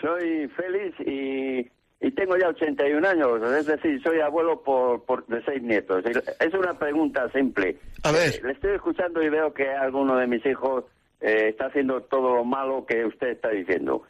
[0.00, 1.70] Soy Félix y
[2.04, 6.04] y tengo ya 81 años, es decir, soy abuelo por, por de seis nietos.
[6.38, 7.78] Es una pregunta simple.
[8.02, 8.34] A ver.
[8.34, 10.84] Eh, le estoy escuchando y veo que alguno de mis hijos
[11.22, 14.02] eh, está haciendo todo lo malo que usted está diciendo.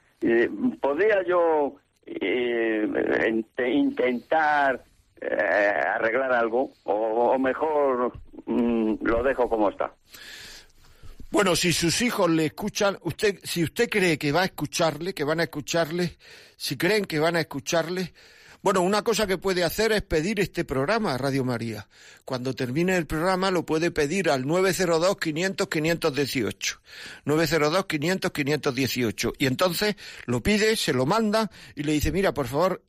[0.81, 4.83] ¿Podría yo eh, intentar
[5.95, 8.13] arreglar algo o, mejor
[8.47, 9.93] mm, lo dejo como está?
[11.35, 15.25] Bueno, si sus hijos le escuchan, usted, si usted cree que va a escucharle, que
[15.25, 16.17] van a escucharle,
[16.57, 18.15] si creen que van a escucharle,
[18.63, 21.89] bueno, una cosa que puede hacer es pedir este programa a Radio María.
[22.25, 26.79] Cuando termine el programa lo puede pedir al 902-500-518.
[27.27, 29.33] 902-500-518.
[29.37, 32.81] Y entonces lo pide, se lo manda y le dice, mira, por favor,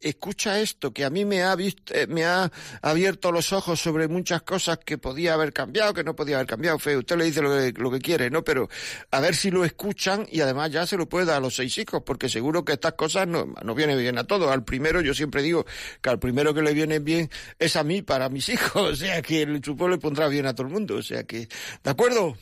[0.00, 2.50] escucha esto, que a mí me ha, visto, eh, me ha
[2.82, 6.78] abierto los ojos sobre muchas cosas que podía haber cambiado, que no podía haber cambiado.
[6.78, 8.42] Fe, usted le dice lo que, lo que quiere, ¿no?
[8.44, 8.68] Pero
[9.10, 11.76] a ver si lo escuchan y además ya se lo puede dar a los seis
[11.78, 14.50] hijos, porque seguro que estas cosas no, no vienen bien a todos.
[14.50, 15.64] Al primero, yo siempre digo
[16.00, 18.74] que al primero que le viene bien es a mí, para mis hijos.
[18.94, 20.96] O sea que el chupón le pondrá bien a todo el mundo.
[20.96, 21.48] O sea que,
[21.82, 22.36] ¿de acuerdo?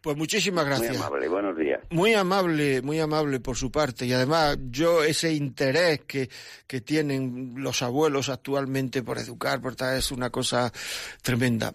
[0.00, 0.96] Pues muchísimas gracias.
[0.96, 1.80] Muy amable, buenos días.
[1.90, 4.06] Muy amable, muy amable por su parte.
[4.06, 6.28] Y además, yo ese interés que,
[6.66, 10.72] que tienen los abuelos actualmente por educar, por tal, es una cosa
[11.22, 11.74] tremenda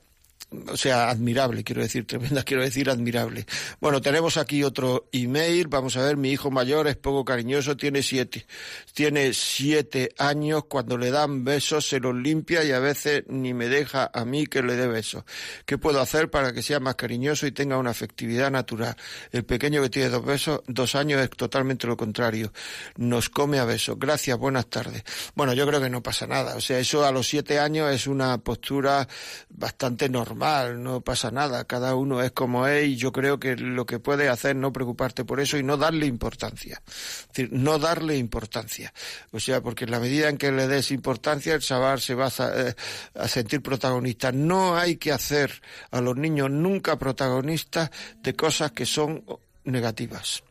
[0.70, 3.46] o sea, admirable, quiero decir, tremenda, quiero decir admirable.
[3.80, 8.04] Bueno, tenemos aquí otro email, vamos a ver, mi hijo mayor es poco cariñoso, tiene
[8.04, 8.46] siete,
[8.94, 13.68] tiene siete años, cuando le dan besos se los limpia y a veces ni me
[13.68, 15.24] deja a mí que le dé besos.
[15.66, 18.96] ¿Qué puedo hacer para que sea más cariñoso y tenga una afectividad natural?
[19.32, 22.54] El pequeño que tiene dos besos, dos años es totalmente lo contrario,
[22.98, 23.98] nos come a besos.
[23.98, 25.04] Gracias, buenas tardes.
[25.36, 28.08] Bueno, yo creo que no pasa nada, o sea, eso a los siete años es
[28.08, 29.08] una postura
[29.50, 30.43] bastante normal
[30.76, 34.30] no pasa nada, cada uno es como es y yo creo que lo que puedes
[34.30, 36.82] hacer es no preocuparte por eso y no darle importancia.
[36.86, 38.94] Es decir, no darle importancia.
[39.32, 42.28] O sea, porque en la medida en que le des importancia, el chaval se va
[42.28, 42.76] a, eh,
[43.16, 44.32] a sentir protagonista.
[44.32, 47.90] No hay que hacer a los niños nunca protagonistas
[48.22, 49.24] de cosas que son
[49.64, 50.44] negativas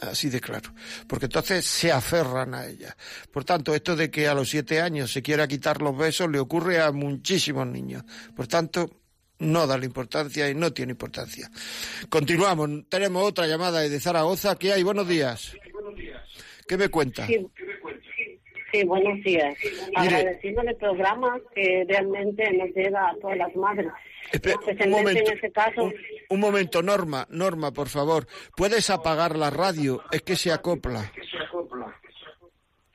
[0.00, 0.74] así de claro,
[1.06, 2.94] porque entonces se aferran a ella.
[3.32, 6.38] Por tanto, esto de que a los siete años se quiera quitar los besos le
[6.38, 8.04] ocurre a muchísimos niños.
[8.34, 8.90] Por tanto,
[9.38, 11.50] no da la importancia y no tiene importancia.
[12.08, 12.88] Continuamos.
[12.88, 14.56] Tenemos otra llamada de Zaragoza.
[14.56, 14.82] ¿Qué hay?
[14.82, 15.56] Buenos días.
[16.66, 17.26] ¿Qué me cuenta?
[17.26, 17.46] Sí,
[18.72, 19.56] sí buenos días.
[19.94, 23.92] Agradeciéndole el programa que realmente nos llega a todas las madres.
[24.84, 25.92] un momento, en ese caso.
[26.30, 28.26] Un, momento, Norma, Norma, por favor.
[28.56, 30.02] ¿Puedes apagar la radio?
[30.10, 31.12] Es que se acopla.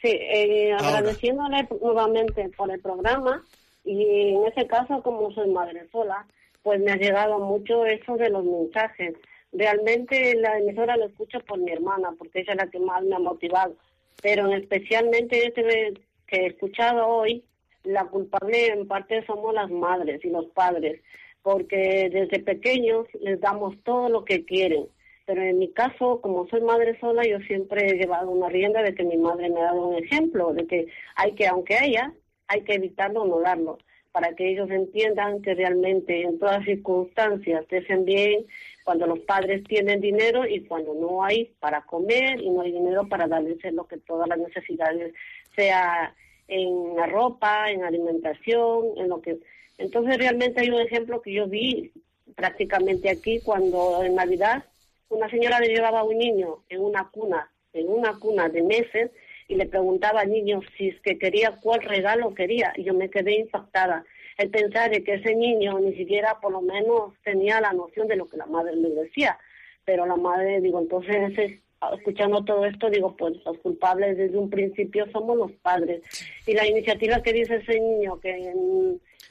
[0.01, 3.43] Sí, eh, agradeciéndole nuevamente por el programa
[3.83, 6.25] y en ese caso, como soy madre sola,
[6.63, 9.15] pues me ha llegado mucho eso de los mensajes.
[9.51, 13.15] Realmente la emisora lo escucho por mi hermana, porque ella es la que más me
[13.15, 13.75] ha motivado.
[14.21, 15.93] Pero especialmente este
[16.27, 17.43] que he escuchado hoy,
[17.83, 21.01] la culpable en parte somos las madres y los padres,
[21.41, 24.87] porque desde pequeños les damos todo lo que quieren.
[25.25, 28.93] Pero en mi caso, como soy madre sola, yo siempre he llevado una rienda de
[28.93, 32.13] que mi madre me ha dado un ejemplo, de que hay que, aunque haya,
[32.51, 33.77] hay que evitarlo o no darlo,
[34.11, 38.45] para que ellos entiendan que realmente en todas circunstancias hacen bien
[38.83, 43.07] cuando los padres tienen dinero y cuando no hay para comer y no hay dinero
[43.07, 45.13] para darles lo que todas las necesidades,
[45.55, 46.13] sea
[46.49, 49.39] en la ropa, en alimentación, en lo que...
[49.77, 51.91] Entonces realmente hay un ejemplo que yo vi
[52.35, 54.65] prácticamente aquí cuando en Navidad
[55.07, 59.11] una señora le llevaba a un niño en una cuna, en una cuna de meses
[59.51, 63.09] y le preguntaba al niño si es que quería cuál regalo quería y yo me
[63.09, 64.05] quedé impactada.
[64.37, 68.15] El pensar de que ese niño ni siquiera por lo menos tenía la noción de
[68.15, 69.37] lo que la madre le decía.
[69.83, 71.59] Pero la madre digo entonces
[71.97, 76.01] escuchando todo esto digo pues los culpables desde un principio somos los padres.
[76.47, 78.53] Y la iniciativa que dice ese niño que,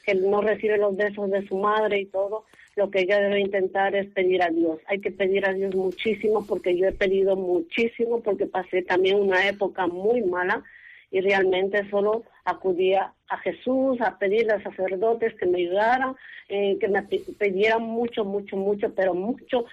[0.05, 2.45] que no recibe los besos de su madre y todo
[2.75, 4.79] lo que ella debe intentar es pedir a Dios.
[4.87, 9.47] Hay que pedir a Dios muchísimo porque yo he pedido muchísimo porque pasé también una
[9.47, 10.63] época muy mala
[11.11, 16.15] y realmente solo acudía a Jesús a pedirle a sacerdotes que me ayudaran,
[16.47, 19.65] eh, que me pidieran mucho, mucho, mucho, pero mucho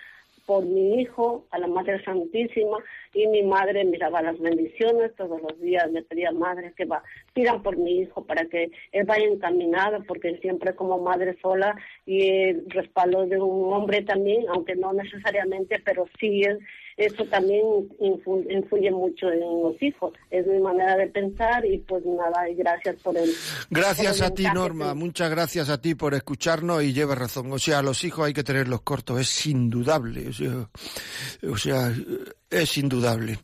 [0.49, 2.79] por mi hijo, a la Madre Santísima,
[3.13, 5.15] y mi madre me daba las bendiciones.
[5.15, 7.03] Todos los días, me pedía madre que va,
[7.35, 11.77] pidan por mi hijo para que él vaya encaminado, porque siempre como madre sola
[12.07, 16.43] y el respaldo de un hombre también, aunque no necesariamente, pero sí
[16.99, 17.65] eso también
[18.01, 20.13] influye mucho en los hijos.
[20.31, 23.33] Es mi manera de pensar y pues nada, y gracias por el...
[23.71, 27.53] Gracias a ti, Norma, muchas gracias a ti por escucharnos y lleva razón.
[27.53, 30.29] O sea, los hijos hay que tenerlos cortos, es indudable.
[30.29, 30.69] O sea,
[31.49, 31.93] o sea
[32.51, 33.39] es indudable.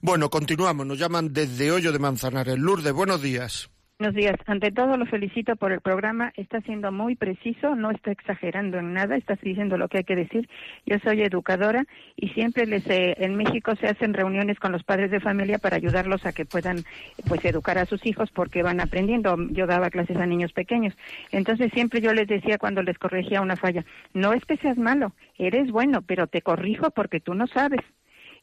[0.00, 2.58] Bueno, continuamos, nos llaman desde Hoyo de Manzanares.
[2.58, 3.70] Lourdes, buenos días.
[3.98, 4.36] Buenos días.
[4.44, 6.30] Ante todo, lo felicito por el programa.
[6.36, 10.14] Está siendo muy preciso, no está exagerando en nada, está diciendo lo que hay que
[10.14, 10.50] decir.
[10.84, 11.82] Yo soy educadora
[12.14, 15.76] y siempre les eh, en México se hacen reuniones con los padres de familia para
[15.76, 16.84] ayudarlos a que puedan
[17.26, 19.34] pues educar a sus hijos porque van aprendiendo.
[19.52, 20.92] Yo daba clases a niños pequeños.
[21.32, 25.14] Entonces siempre yo les decía cuando les corregía una falla, no es que seas malo,
[25.38, 27.80] eres bueno, pero te corrijo porque tú no sabes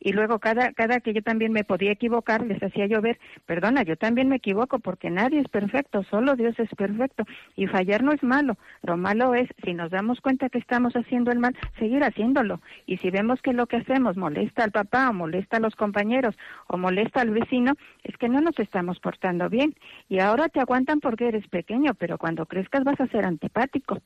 [0.03, 3.83] y luego cada, cada que yo también me podía equivocar, les hacía yo ver, perdona,
[3.83, 7.23] yo también me equivoco porque nadie es perfecto, solo Dios es perfecto
[7.55, 11.31] y fallar no es malo, lo malo es si nos damos cuenta que estamos haciendo
[11.31, 15.13] el mal, seguir haciéndolo y si vemos que lo que hacemos molesta al papá o
[15.13, 16.35] molesta a los compañeros
[16.67, 17.73] o molesta al vecino,
[18.03, 19.73] es que no nos estamos portando bien
[20.09, 24.01] y ahora te aguantan porque eres pequeño, pero cuando crezcas vas a ser antipático.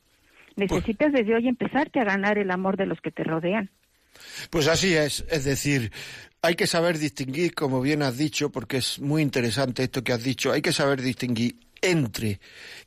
[0.54, 3.70] Pues Necesitas desde hoy empezarte a ganar el amor de los que te rodean.
[4.50, 5.92] Pues así es, es decir,
[6.42, 10.22] hay que saber distinguir, como bien has dicho, porque es muy interesante esto que has
[10.22, 12.40] dicho, hay que saber distinguir entre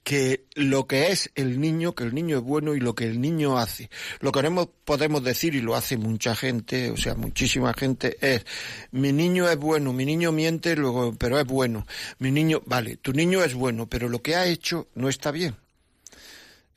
[0.04, 3.22] que lo que es el niño, que el niño es bueno y lo que el
[3.22, 3.90] niño hace.
[4.20, 4.42] Lo que
[4.86, 8.46] podemos decir, y lo hace mucha gente, o sea, muchísima gente, es,
[8.92, 11.86] mi niño es bueno, mi niño miente, luego, pero es bueno.
[12.20, 15.56] Mi niño, vale, tu niño es bueno, pero lo que ha hecho no está bien.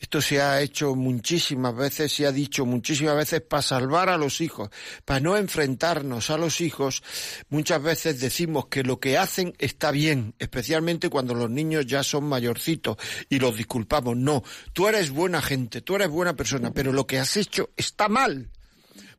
[0.05, 4.43] Esto se ha hecho muchísimas veces, se ha dicho muchísimas veces para salvar a los
[4.43, 4.69] hijos,
[5.07, 7.03] para no enfrentarnos a los hijos.
[7.49, 12.25] Muchas veces decimos que lo que hacen está bien, especialmente cuando los niños ya son
[12.25, 12.99] mayorcitos
[13.31, 14.15] y los disculpamos.
[14.15, 14.43] No,
[14.75, 18.51] tú eres buena gente, tú eres buena persona, pero lo que has hecho está mal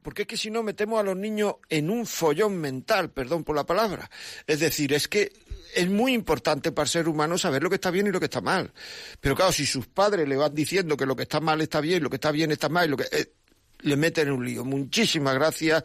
[0.06, 3.56] porque es que si no metemos a los niños en un follón mental, perdón por
[3.56, 4.08] la palabra.
[4.46, 5.34] Es decir, es que
[5.76, 8.26] es muy importante para el ser humano saber lo que está bien y lo que
[8.26, 8.71] está mal.
[9.19, 12.01] Pero claro, si sus padres le van diciendo que lo que está mal está bien,
[12.01, 13.32] lo que está bien está mal, lo que eh,
[13.82, 14.65] le meten en un lío.
[14.65, 15.84] Muchísimas gracias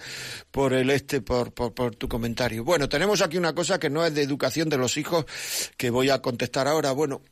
[0.51, 2.64] por el este, por, por, tu comentario.
[2.64, 5.26] Bueno, tenemos aquí una cosa que no es de educación de los hijos,
[5.76, 6.93] que voy a contestar ahora.
[6.93, 7.22] Bueno,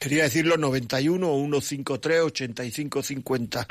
[0.00, 1.26] Quería decirlo 91
[1.60, 3.66] 153 8550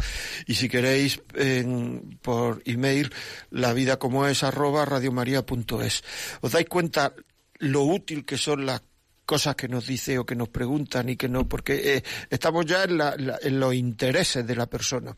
[0.45, 3.11] y si queréis en, por email
[3.49, 4.87] la vida como es arroba.
[6.41, 7.15] ¿Os dais cuenta
[7.59, 8.81] lo útil que son las
[9.29, 12.85] cosas que nos dice o que nos preguntan y que no, porque eh, estamos ya
[12.85, 15.15] en, la, en, los intereses de la persona.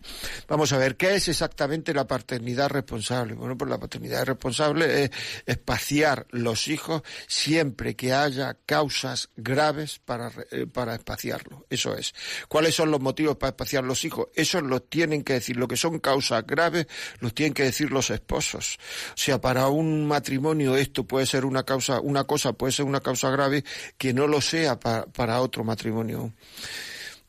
[0.50, 3.36] Vamos a ver, ¿qué es exactamente la paternidad responsable?
[3.36, 5.12] Bueno, pues la paternidad responsable es
[5.46, 11.62] espaciar los hijos siempre que haya causas graves para, eh, para espaciarlos.
[11.70, 12.14] Eso es.
[12.50, 14.28] ¿Cuáles son los motivos para espaciar los hijos?
[14.36, 15.56] Eso los tienen que decir.
[15.56, 16.86] Lo que son causas graves
[17.22, 18.78] los tienen que decir los esposos.
[19.14, 23.00] O sea, para un matrimonio esto puede ser una causa, una cosa puede ser una
[23.00, 23.64] causa grave
[24.02, 26.34] que no lo sea para, para otro matrimonio.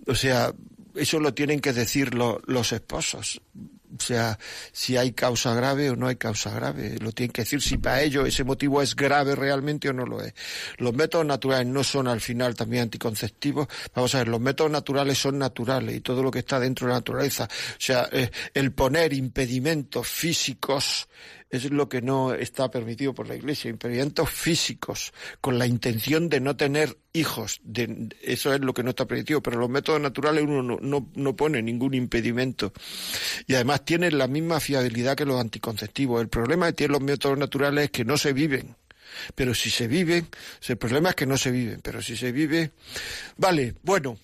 [0.07, 0.55] O sea,
[0.95, 3.43] eso lo tienen que decir lo, los esposos.
[3.95, 4.39] O sea,
[4.73, 6.97] si hay causa grave o no hay causa grave.
[6.99, 10.23] Lo tienen que decir si para ellos ese motivo es grave realmente o no lo
[10.23, 10.33] es.
[10.79, 13.69] Los métodos naturales no son al final también anticonceptivos.
[13.95, 16.93] Vamos a ver, los métodos naturales son naturales y todo lo que está dentro de
[16.95, 17.45] la naturaleza.
[17.45, 21.07] O sea, eh, el poner impedimentos físicos
[21.53, 26.41] es lo que no está permitido por la Iglesia, impedimentos físicos, con la intención de
[26.41, 27.61] no tener hijos.
[27.63, 31.11] De, eso es lo que no está permitido, pero los métodos naturales uno no, no,
[31.15, 32.73] no pone ningún impedimento.
[33.47, 36.23] Y además tienen la misma fiabilidad que los anticonceptivos.
[36.23, 38.75] El problema que tienen los métodos naturales es que no se viven.
[39.35, 40.29] Pero si se viven,
[40.67, 42.71] el problema es que no se viven, pero si se vive...
[43.37, 44.17] Vale, bueno,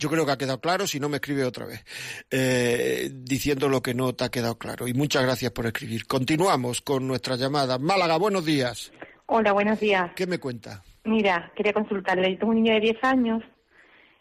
[0.00, 1.84] yo creo que ha quedado claro, si no me escribe otra vez,
[2.30, 4.88] eh, diciendo lo que no te ha quedado claro.
[4.88, 6.06] Y muchas gracias por escribir.
[6.06, 7.78] Continuamos con nuestra llamada.
[7.78, 8.92] Málaga, buenos días.
[9.26, 10.10] Hola, buenos días.
[10.16, 10.82] ¿Qué me cuenta?
[11.04, 12.32] Mira, quería consultarle.
[12.32, 13.42] Yo tengo un niño de 10 años,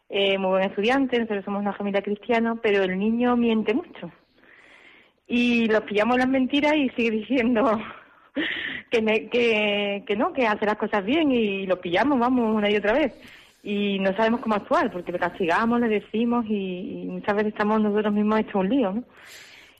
[0.10, 4.12] eh, muy buen estudiante, nosotros somos una familia cristiana, pero el niño miente mucho.
[5.28, 7.82] Y los pillamos las mentiras y sigue diciendo
[8.92, 12.70] que, me, que, que no, que hace las cosas bien y lo pillamos, vamos, una
[12.70, 13.14] y otra vez
[13.62, 17.82] y no sabemos cómo actuar, porque le castigamos, le decimos y, y muchas veces estamos
[17.82, 19.04] nosotros mismos hechos un lío, ¿no?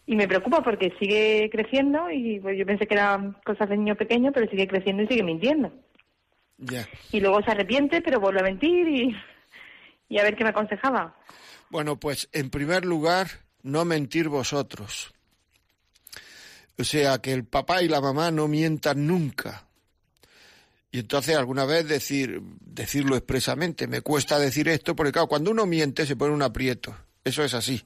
[0.06, 3.96] Y me preocupa porque sigue creciendo y pues, yo pensé que eran cosas de niño
[3.96, 5.72] pequeño, pero sigue creciendo y sigue mintiendo.
[6.58, 6.88] Yeah.
[7.12, 9.16] Y luego se arrepiente, pero vuelve a mentir y,
[10.10, 11.16] y a ver qué me aconsejaba.
[11.70, 13.28] Bueno, pues en primer lugar,
[13.62, 15.14] no mentir vosotros.
[16.80, 19.69] O sea, que el papá y la mamá no mientan nunca.
[20.92, 25.66] Y entonces alguna vez decir, decirlo expresamente, me cuesta decir esto, porque claro, cuando uno
[25.66, 26.96] miente se pone un aprieto.
[27.22, 27.84] Eso es así.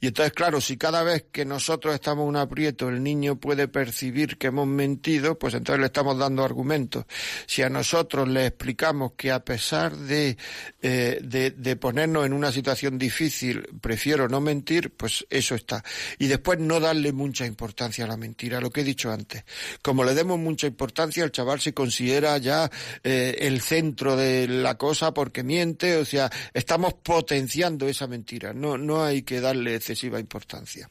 [0.00, 3.68] Y entonces, claro, si cada vez que nosotros estamos en un aprieto el niño puede
[3.68, 7.04] percibir que hemos mentido, pues entonces le estamos dando argumentos.
[7.46, 10.36] Si a nosotros le explicamos que a pesar de,
[10.82, 15.84] eh, de, de, ponernos en una situación difícil, prefiero no mentir, pues eso está.
[16.18, 19.44] Y después no darle mucha importancia a la mentira, lo que he dicho antes.
[19.80, 22.68] Como le demos mucha importancia, el chaval se considera ya
[23.04, 28.52] eh, el centro de la cosa porque miente, o sea, estamos potenciando esa mentira.
[28.52, 30.88] No, no hay que darle excesiva importancia.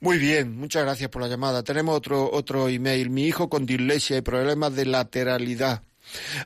[0.00, 1.62] Muy bien, muchas gracias por la llamada.
[1.62, 3.08] Tenemos otro, otro email.
[3.10, 5.82] Mi hijo con dislexia y problemas de lateralidad.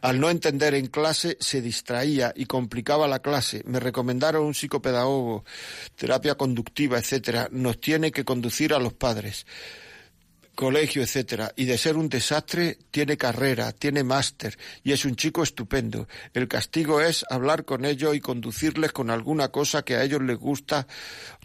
[0.01, 3.63] Al no entender en clase se distraía y complicaba la clase.
[3.67, 5.45] Me recomendaron un psicopedagogo,
[5.97, 7.49] terapia conductiva, etcétera.
[7.51, 9.47] Nos tiene que conducir a los padres
[10.61, 15.43] colegio, etcétera, y de ser un desastre tiene carrera, tiene máster y es un chico
[15.43, 16.07] estupendo.
[16.35, 20.37] El castigo es hablar con ellos y conducirles con alguna cosa que a ellos les
[20.37, 20.87] gusta,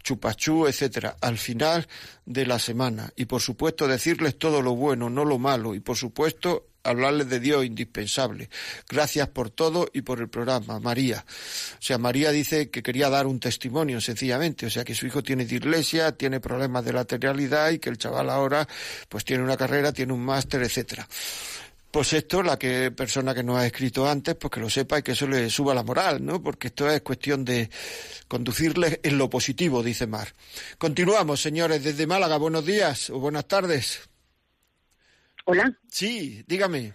[0.02, 1.88] chupachú, etcétera, al final
[2.26, 5.96] de la semana y por supuesto decirles todo lo bueno, no lo malo y por
[5.96, 8.48] supuesto hablarles de Dios indispensable.
[8.88, 11.24] Gracias por todo y por el programa, María.
[11.26, 14.66] O sea, María dice que quería dar un testimonio, sencillamente.
[14.66, 18.30] O sea, que su hijo tiene iglesia, tiene problemas de lateralidad y que el chaval
[18.30, 18.66] ahora,
[19.08, 21.06] pues tiene una carrera, tiene un máster, etcétera.
[21.90, 25.02] Pues esto, la que persona que nos ha escrito antes, pues que lo sepa y
[25.02, 26.42] que eso le suba la moral, ¿no?
[26.42, 27.70] Porque esto es cuestión de
[28.28, 30.34] conducirles en lo positivo, dice Mar.
[30.76, 32.36] Continuamos, señores, desde Málaga.
[32.36, 34.00] Buenos días o buenas tardes.
[35.48, 35.72] Hola.
[35.86, 36.92] Sí, dígame.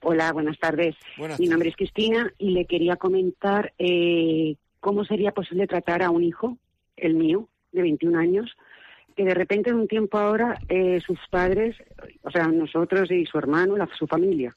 [0.00, 0.96] Hola, buenas tardes.
[1.18, 6.08] Buenas Mi nombre es Cristina y le quería comentar eh, cómo sería posible tratar a
[6.08, 6.56] un hijo,
[6.96, 8.56] el mío, de 21 años,
[9.14, 11.76] que de repente en un tiempo ahora eh, sus padres,
[12.22, 14.56] o sea, nosotros y su hermano, la, su familia,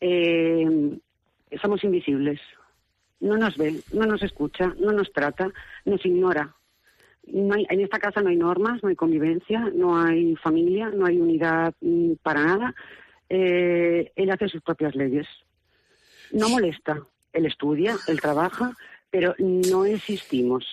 [0.00, 0.98] eh,
[1.60, 2.40] somos invisibles.
[3.20, 5.50] No nos ve, no nos escucha, no nos trata,
[5.84, 6.54] nos ignora.
[7.26, 11.06] No hay, en esta casa no hay normas, no hay convivencia, no hay familia, no
[11.06, 12.74] hay unidad mm, para nada.
[13.28, 15.26] Eh, él hace sus propias leyes.
[16.32, 17.00] No molesta.
[17.32, 18.72] Él estudia, él trabaja,
[19.10, 20.64] pero no existimos.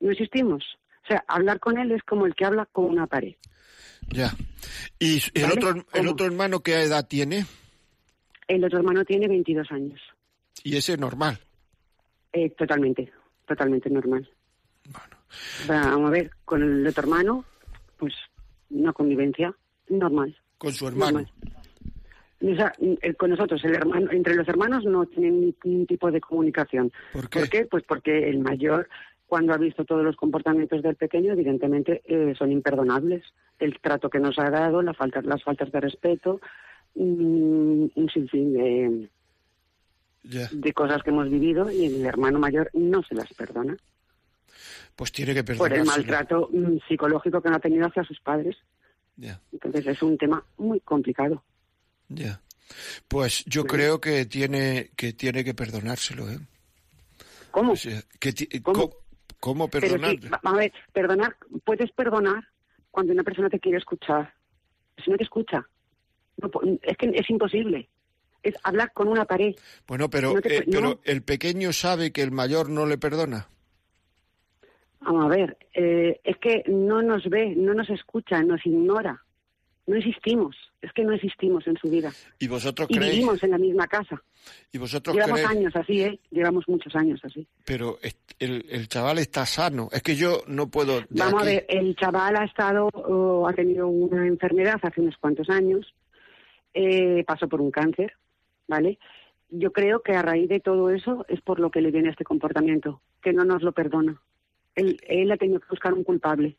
[0.00, 0.64] No existimos.
[1.04, 3.34] O sea, hablar con él es como el que habla con una pared.
[4.08, 4.32] Ya.
[4.98, 5.54] ¿Y el, ¿Vale?
[5.54, 6.10] otro, el ¿Cómo?
[6.12, 7.44] otro hermano qué edad tiene?
[8.48, 10.00] El otro hermano tiene 22 años.
[10.64, 11.38] Y ese es normal.
[12.32, 13.12] Eh, totalmente,
[13.46, 14.28] totalmente normal.
[15.68, 17.44] Vamos a ver, con el otro hermano,
[17.98, 18.14] pues
[18.70, 19.54] una convivencia
[19.88, 20.36] normal.
[20.58, 21.24] Con su hermano.
[22.42, 22.72] O sea,
[23.02, 26.90] el- con nosotros, el hermano, entre los hermanos no tienen ningún tipo de comunicación.
[27.12, 27.66] ¿Por qué?
[27.66, 28.88] Pues porque el mayor,
[29.26, 33.22] cuando ha visto todos los comportamientos del pequeño, evidentemente eh, son imperdonables.
[33.58, 36.40] El trato que nos ha dado, la falta, las faltas de respeto,
[36.94, 39.08] mm, un sinfín de,
[40.50, 43.76] de cosas que hemos vivido y el hermano mayor no se las perdona
[45.00, 48.54] Pues tiene que por el maltrato mm, psicológico que no ha tenido hacia sus padres.
[49.16, 49.40] Ya.
[49.50, 51.42] Entonces es un tema muy complicado.
[52.10, 52.42] Ya.
[53.08, 56.38] Pues yo creo que tiene que tiene que perdonárselo, ¿eh?
[57.50, 57.72] ¿Cómo?
[57.72, 58.90] O sea, que ¿Cómo?
[59.40, 60.10] ¿Cómo Pero perdonar?
[60.20, 61.34] sí, a ver, perdonar,
[61.64, 62.46] puedes perdonar
[62.90, 64.34] cuando una persona te quiere escuchar.
[65.02, 65.66] Si no te escucha,
[66.36, 66.50] no
[66.82, 67.88] es que es imposible.
[68.42, 69.54] Es hablar con una pared.
[69.86, 70.72] Bueno, pero, no te- eh, no.
[70.72, 73.48] pero el pequeño sabe que el mayor no le perdona.
[75.10, 79.20] Vamos a ver, eh, es que no nos ve, no nos escucha, nos ignora.
[79.88, 82.12] No existimos, es que no existimos en su vida.
[82.38, 84.22] Y vosotros Y creéis, vivimos en la misma casa.
[84.70, 86.20] y vosotros Llevamos creéis, años así, ¿eh?
[86.30, 87.44] Llevamos muchos años así.
[87.64, 87.98] pero
[88.38, 89.88] el, el chaval está sano.
[89.90, 91.00] Es que yo no puedo.
[91.10, 95.50] Vamos a ver, el chaval ha estado, o ha tenido una enfermedad hace unos cuantos
[95.50, 95.92] años,
[96.72, 98.12] eh, pasó por un cáncer,
[98.68, 99.00] ¿vale?
[99.48, 102.22] Yo creo que a raíz de todo eso es por lo que le viene este
[102.22, 104.22] comportamiento, que no nos lo perdona.
[104.80, 106.56] Él, él ha tenido que buscar un culpable,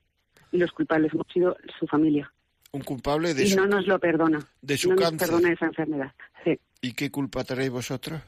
[0.51, 2.31] y los culpables hemos sido su familia,
[2.71, 4.39] Un culpable de y su, no nos lo perdona.
[4.61, 6.11] de su no nos perdona esa enfermedad.
[6.43, 6.59] Sí.
[6.81, 8.21] ¿Y qué culpa tenéis vosotros?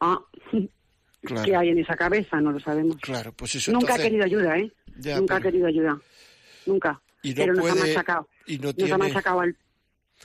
[0.00, 0.18] Ah,
[1.22, 1.42] Claro.
[1.46, 2.38] ¿qué hay en esa cabeza?
[2.38, 2.96] No lo sabemos.
[2.98, 4.70] Claro, pues eso Nunca entonces- ha querido ayuda, ¿eh?
[4.98, 5.98] Ya, Nunca ha querido ayuda.
[6.66, 7.00] Nunca.
[7.22, 8.28] Y no pero nos ha puede- machacado.
[8.46, 9.56] y no Nos tiene- ha machacado, al,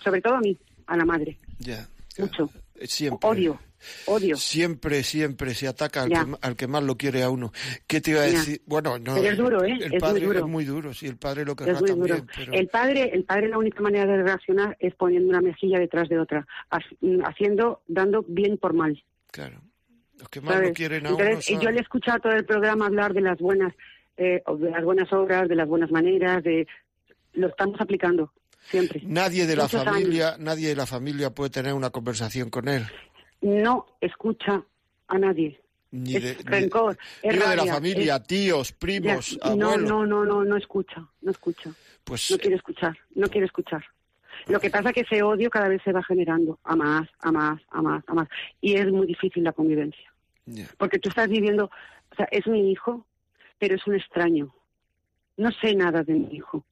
[0.03, 1.39] sobre todo a mí, a la madre.
[1.59, 1.87] Ya.
[2.17, 2.49] Mucho.
[2.75, 3.29] Eh, Siempre.
[3.29, 3.57] Odio.
[4.07, 4.35] Odio.
[4.35, 7.51] Siempre, siempre se ataca al que, al que más lo quiere a uno.
[7.87, 8.61] ¿Qué te iba a decir?
[8.65, 9.15] Bueno, no.
[9.15, 9.71] Pero es duro, ¿eh?
[9.73, 10.39] El Es muy padre duro.
[10.39, 12.27] es muy duro, sí, el padre lo Es querrá muy también, duro.
[12.35, 16.09] pero El padre, el padre la única manera de reaccionar es poniendo una mejilla detrás
[16.09, 16.79] de otra, ha-
[17.27, 19.03] haciendo, dando bien por mal.
[19.31, 19.61] claro.
[20.17, 20.67] Los que más ¿sabes?
[20.69, 23.21] lo quieren a Entonces, uno son- yo le he escuchado todo el programa hablar de
[23.21, 23.73] las buenas,
[24.17, 26.67] eh, de las buenas obras, de las buenas maneras, de
[27.35, 28.33] lo estamos aplicando
[28.69, 28.99] siempre.
[29.05, 32.85] Nadie de la Muchos familia, nadie de la familia puede tener una conversación con él.
[33.41, 34.63] No escucha
[35.07, 35.59] a nadie.
[35.91, 39.89] Ni Es de, ni- rencor, digo de la familia, es- tíos, primos, no, abuelos.
[39.89, 41.71] no, no, no, no escucha, no escucha.
[42.03, 43.83] Pues No quiere escuchar, no quiere escuchar.
[44.47, 47.31] Lo que pasa es que ese odio cada vez se va generando a más, a
[47.31, 48.27] más, a más, a más.
[48.61, 50.13] Y es muy difícil la convivencia.
[50.77, 51.65] Porque tú estás viviendo,
[52.11, 53.05] o sea, es mi hijo,
[53.57, 54.53] pero es un extraño.
[55.37, 56.63] No sé nada de mi hijo.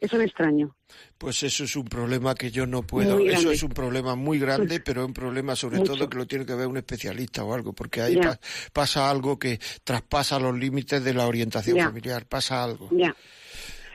[0.00, 0.74] Es un extraño.
[1.18, 3.18] Pues eso es un problema que yo no puedo.
[3.18, 5.92] Eso es un problema muy grande, pero es un problema sobre Mucho.
[5.94, 8.40] todo que lo tiene que ver un especialista o algo, porque ahí pa-
[8.72, 11.84] pasa algo que traspasa los límites de la orientación Ya.
[11.84, 12.88] familiar, pasa algo.
[12.92, 13.14] Ya.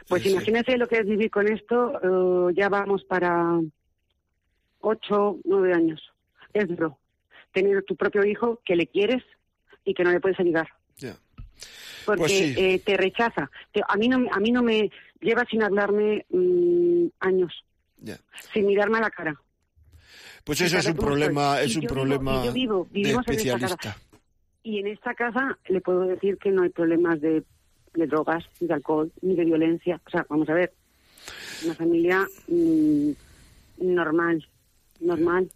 [0.07, 0.35] Pues Sí, sí.
[0.35, 2.49] imagínese lo que es vivir con esto.
[2.49, 3.59] eh, ya vamos para
[4.79, 6.01] ocho, nueve años.
[6.53, 6.99] Es duro.
[7.53, 9.23] Tener tu propio hijo que le quieres
[9.83, 10.67] y que no le puedes ayudar.
[10.97, 11.17] Ya.
[12.05, 12.53] Porque Pues sí.
[12.57, 13.49] eh, te rechaza.
[13.71, 14.91] Te- a, mí no, a mí no me
[15.21, 17.63] lleva sin hablarme mm, años,
[18.53, 19.41] sin mirarme a la cara.
[20.43, 23.33] Pues eso es un problema, es un yo problema y yo vivo, de vivimos en
[23.33, 23.77] esta especialista.
[23.77, 24.01] casa.
[24.63, 27.43] Y en esta casa le puedo decir que no hay problemas de,
[27.93, 29.99] de drogas, ni de alcohol, ni de violencia.
[30.05, 30.73] O sea, vamos a ver,
[31.63, 33.11] una familia mm,
[33.79, 34.45] normal,
[34.99, 35.49] normal.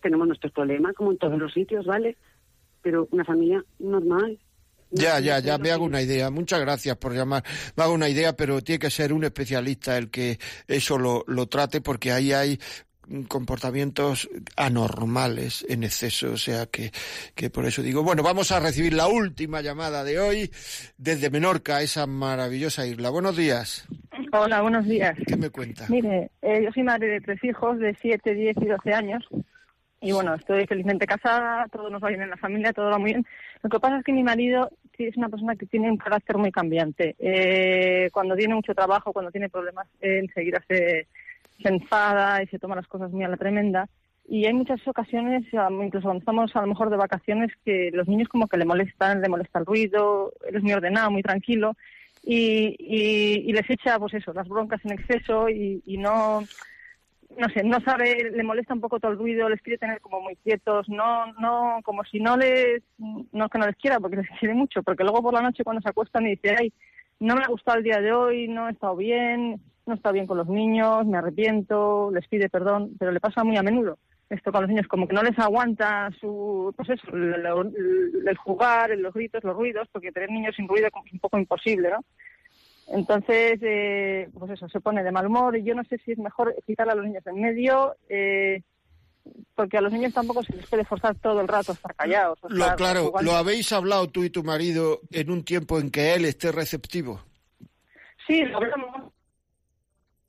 [0.00, 2.16] Tenemos nuestros problemas, como en todos los sitios, ¿vale?
[2.82, 4.38] Pero una familia normal.
[4.92, 6.30] Ya, ya, ya, me hago una idea.
[6.30, 7.42] Muchas gracias por llamar.
[7.76, 10.38] Me hago una idea, pero tiene que ser un especialista el que
[10.68, 12.58] eso lo, lo trate, porque ahí hay
[13.28, 16.92] comportamientos anormales en exceso, o sea que,
[17.34, 20.50] que por eso digo, bueno, vamos a recibir la última llamada de hoy
[20.96, 23.10] desde Menorca, esa maravillosa isla.
[23.10, 23.86] Buenos días,
[24.34, 25.14] Hola, buenos días.
[25.26, 25.84] ¿qué me cuenta?
[25.90, 29.28] Mire, eh, yo soy madre de tres hijos de 7, 10 y 12 años.
[30.00, 33.12] Y bueno, estoy felizmente casada, todo nos va bien en la familia, todo va muy
[33.12, 33.26] bien.
[33.62, 34.70] Lo que pasa es que mi marido
[35.02, 37.16] sí es una persona que tiene un carácter muy cambiante.
[37.18, 41.06] Eh, cuando tiene mucho trabajo, cuando tiene problemas, enseguida se,
[41.60, 43.88] se enfada y se toma las cosas muy a la tremenda.
[44.28, 48.28] Y hay muchas ocasiones, incluso cuando estamos a lo mejor de vacaciones, que los niños
[48.28, 51.74] como que le molestan, le molesta el ruido, él es muy ordenado, muy tranquilo.
[52.22, 56.44] y, y, y les echa, pues eso, las broncas en exceso y, y no
[57.38, 60.20] no sé, no sabe, le molesta un poco todo el ruido, les quiere tener como
[60.20, 64.16] muy quietos, no, no, como si no les, no es que no les quiera, porque
[64.16, 66.72] les quiere mucho, porque luego por la noche cuando se acuestan y dice, ay,
[67.20, 70.12] no me ha gustado el día de hoy, no he estado bien, no he estado
[70.12, 73.98] bien con los niños, me arrepiento, les pide perdón, pero le pasa muy a menudo
[74.32, 78.96] esto con los niños, como que no les aguanta su, pues eso, el, el jugar,
[78.96, 82.02] los gritos, los ruidos, porque tener niños sin ruido es un poco imposible, ¿no?
[82.92, 86.18] Entonces, eh, pues eso, se pone de mal humor y yo no sé si es
[86.18, 88.62] mejor quitarle a los niños en medio, eh,
[89.54, 92.38] porque a los niños tampoco se les puede forzar todo el rato a estar callados.
[92.50, 96.26] lo, claro, lo habéis hablado tú y tu marido en un tiempo en que él
[96.26, 97.22] esté receptivo.
[98.26, 99.10] Sí, lo hablamos.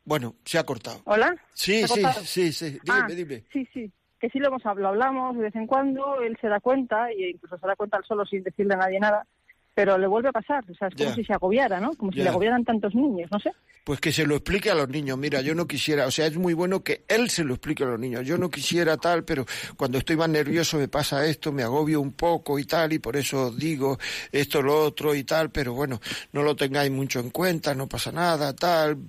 [0.05, 1.01] Bueno, se ha cortado.
[1.03, 1.35] ¿Hola?
[1.53, 3.43] Sí, sí, sí, sí, dime, ah, dime.
[3.51, 3.91] Sí, sí,
[4.21, 7.31] que sí lo hemos hablado, hablamos de vez en cuando, él se da cuenta, y
[7.31, 9.27] incluso se da cuenta él solo sin decirle a nadie nada,
[9.73, 11.93] pero le vuelve a pasar, o sea, es como si se agobiara, ¿no?
[11.93, 13.51] Como si le agobiaran tantos niños, no sé.
[13.83, 15.17] Pues que se lo explique a los niños.
[15.17, 17.87] Mira, yo no quisiera, o sea, es muy bueno que él se lo explique a
[17.87, 18.25] los niños.
[18.25, 19.45] Yo no quisiera tal, pero
[19.75, 23.17] cuando estoy más nervioso me pasa esto, me agobio un poco y tal, y por
[23.17, 23.97] eso digo
[24.31, 25.99] esto, lo otro y tal, pero bueno,
[26.31, 28.99] no lo tengáis mucho en cuenta, no pasa nada, tal,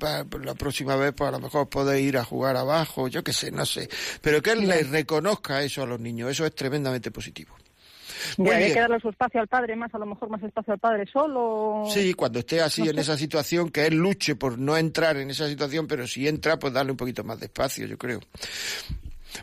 [0.43, 3.53] la próxima vez pues a lo mejor podéis ir a jugar abajo, yo qué sé,
[3.53, 3.89] no sé.
[4.23, 7.55] Pero que él le reconozca eso a los niños, eso es tremendamente positivo.
[8.37, 10.79] Muy hay que darle su espacio al padre, más a lo mejor más espacio al
[10.79, 11.85] padre solo.
[11.89, 15.49] Sí, cuando esté así en esa situación, que él luche por no entrar en esa
[15.49, 18.21] situación, pero si entra, pues darle un poquito más de espacio, yo creo.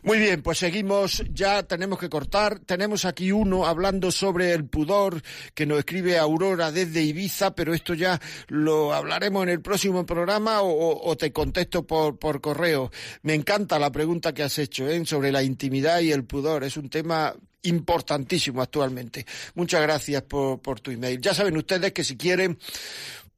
[0.04, 2.60] Muy bien, pues seguimos, ya tenemos que cortar.
[2.60, 5.22] Tenemos aquí uno hablando sobre el pudor
[5.54, 10.62] que nos escribe Aurora desde Ibiza, pero esto ya lo hablaremos en el próximo programa
[10.62, 12.92] o, te contesto por, por, correo.
[13.22, 15.06] Me encanta la pregunta que has hecho ¿eh?
[15.06, 16.64] sobre la intimidad y el pudor.
[16.64, 19.26] Es un tema importantísimo actualmente.
[19.56, 21.20] Muchas gracias por, por tu email.
[21.22, 22.58] Ya saben ustedes que si quieren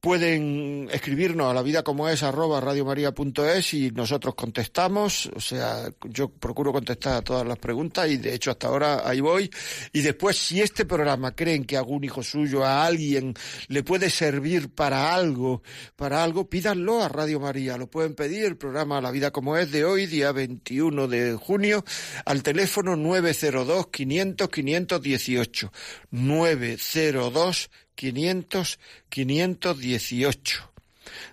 [0.03, 6.73] pueden escribirnos a la vida como es radiomaria.es y nosotros contestamos, o sea, yo procuro
[6.73, 9.49] contestar a todas las preguntas y de hecho hasta ahora ahí voy.
[9.93, 13.33] Y después, si este programa creen que algún hijo suyo, a alguien,
[13.69, 15.63] le puede servir para algo,
[15.95, 17.77] para algo, pídanlo a Radio María.
[17.77, 21.85] Lo pueden pedir el programa La vida como es de hoy, día 21 de junio,
[22.25, 25.71] al teléfono 902 500 518.
[26.11, 28.79] 902 500
[29.09, 30.71] 518.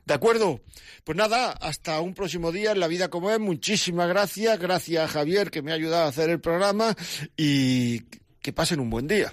[0.05, 0.61] ¿De acuerdo?
[1.05, 3.41] Pues nada, hasta un próximo día en La Vida como es.
[3.41, 4.59] Muchísimas gracias.
[4.59, 6.95] Gracias a Javier que me ha ayudado a hacer el programa
[7.37, 8.01] y
[8.43, 9.33] que pasen un buen día.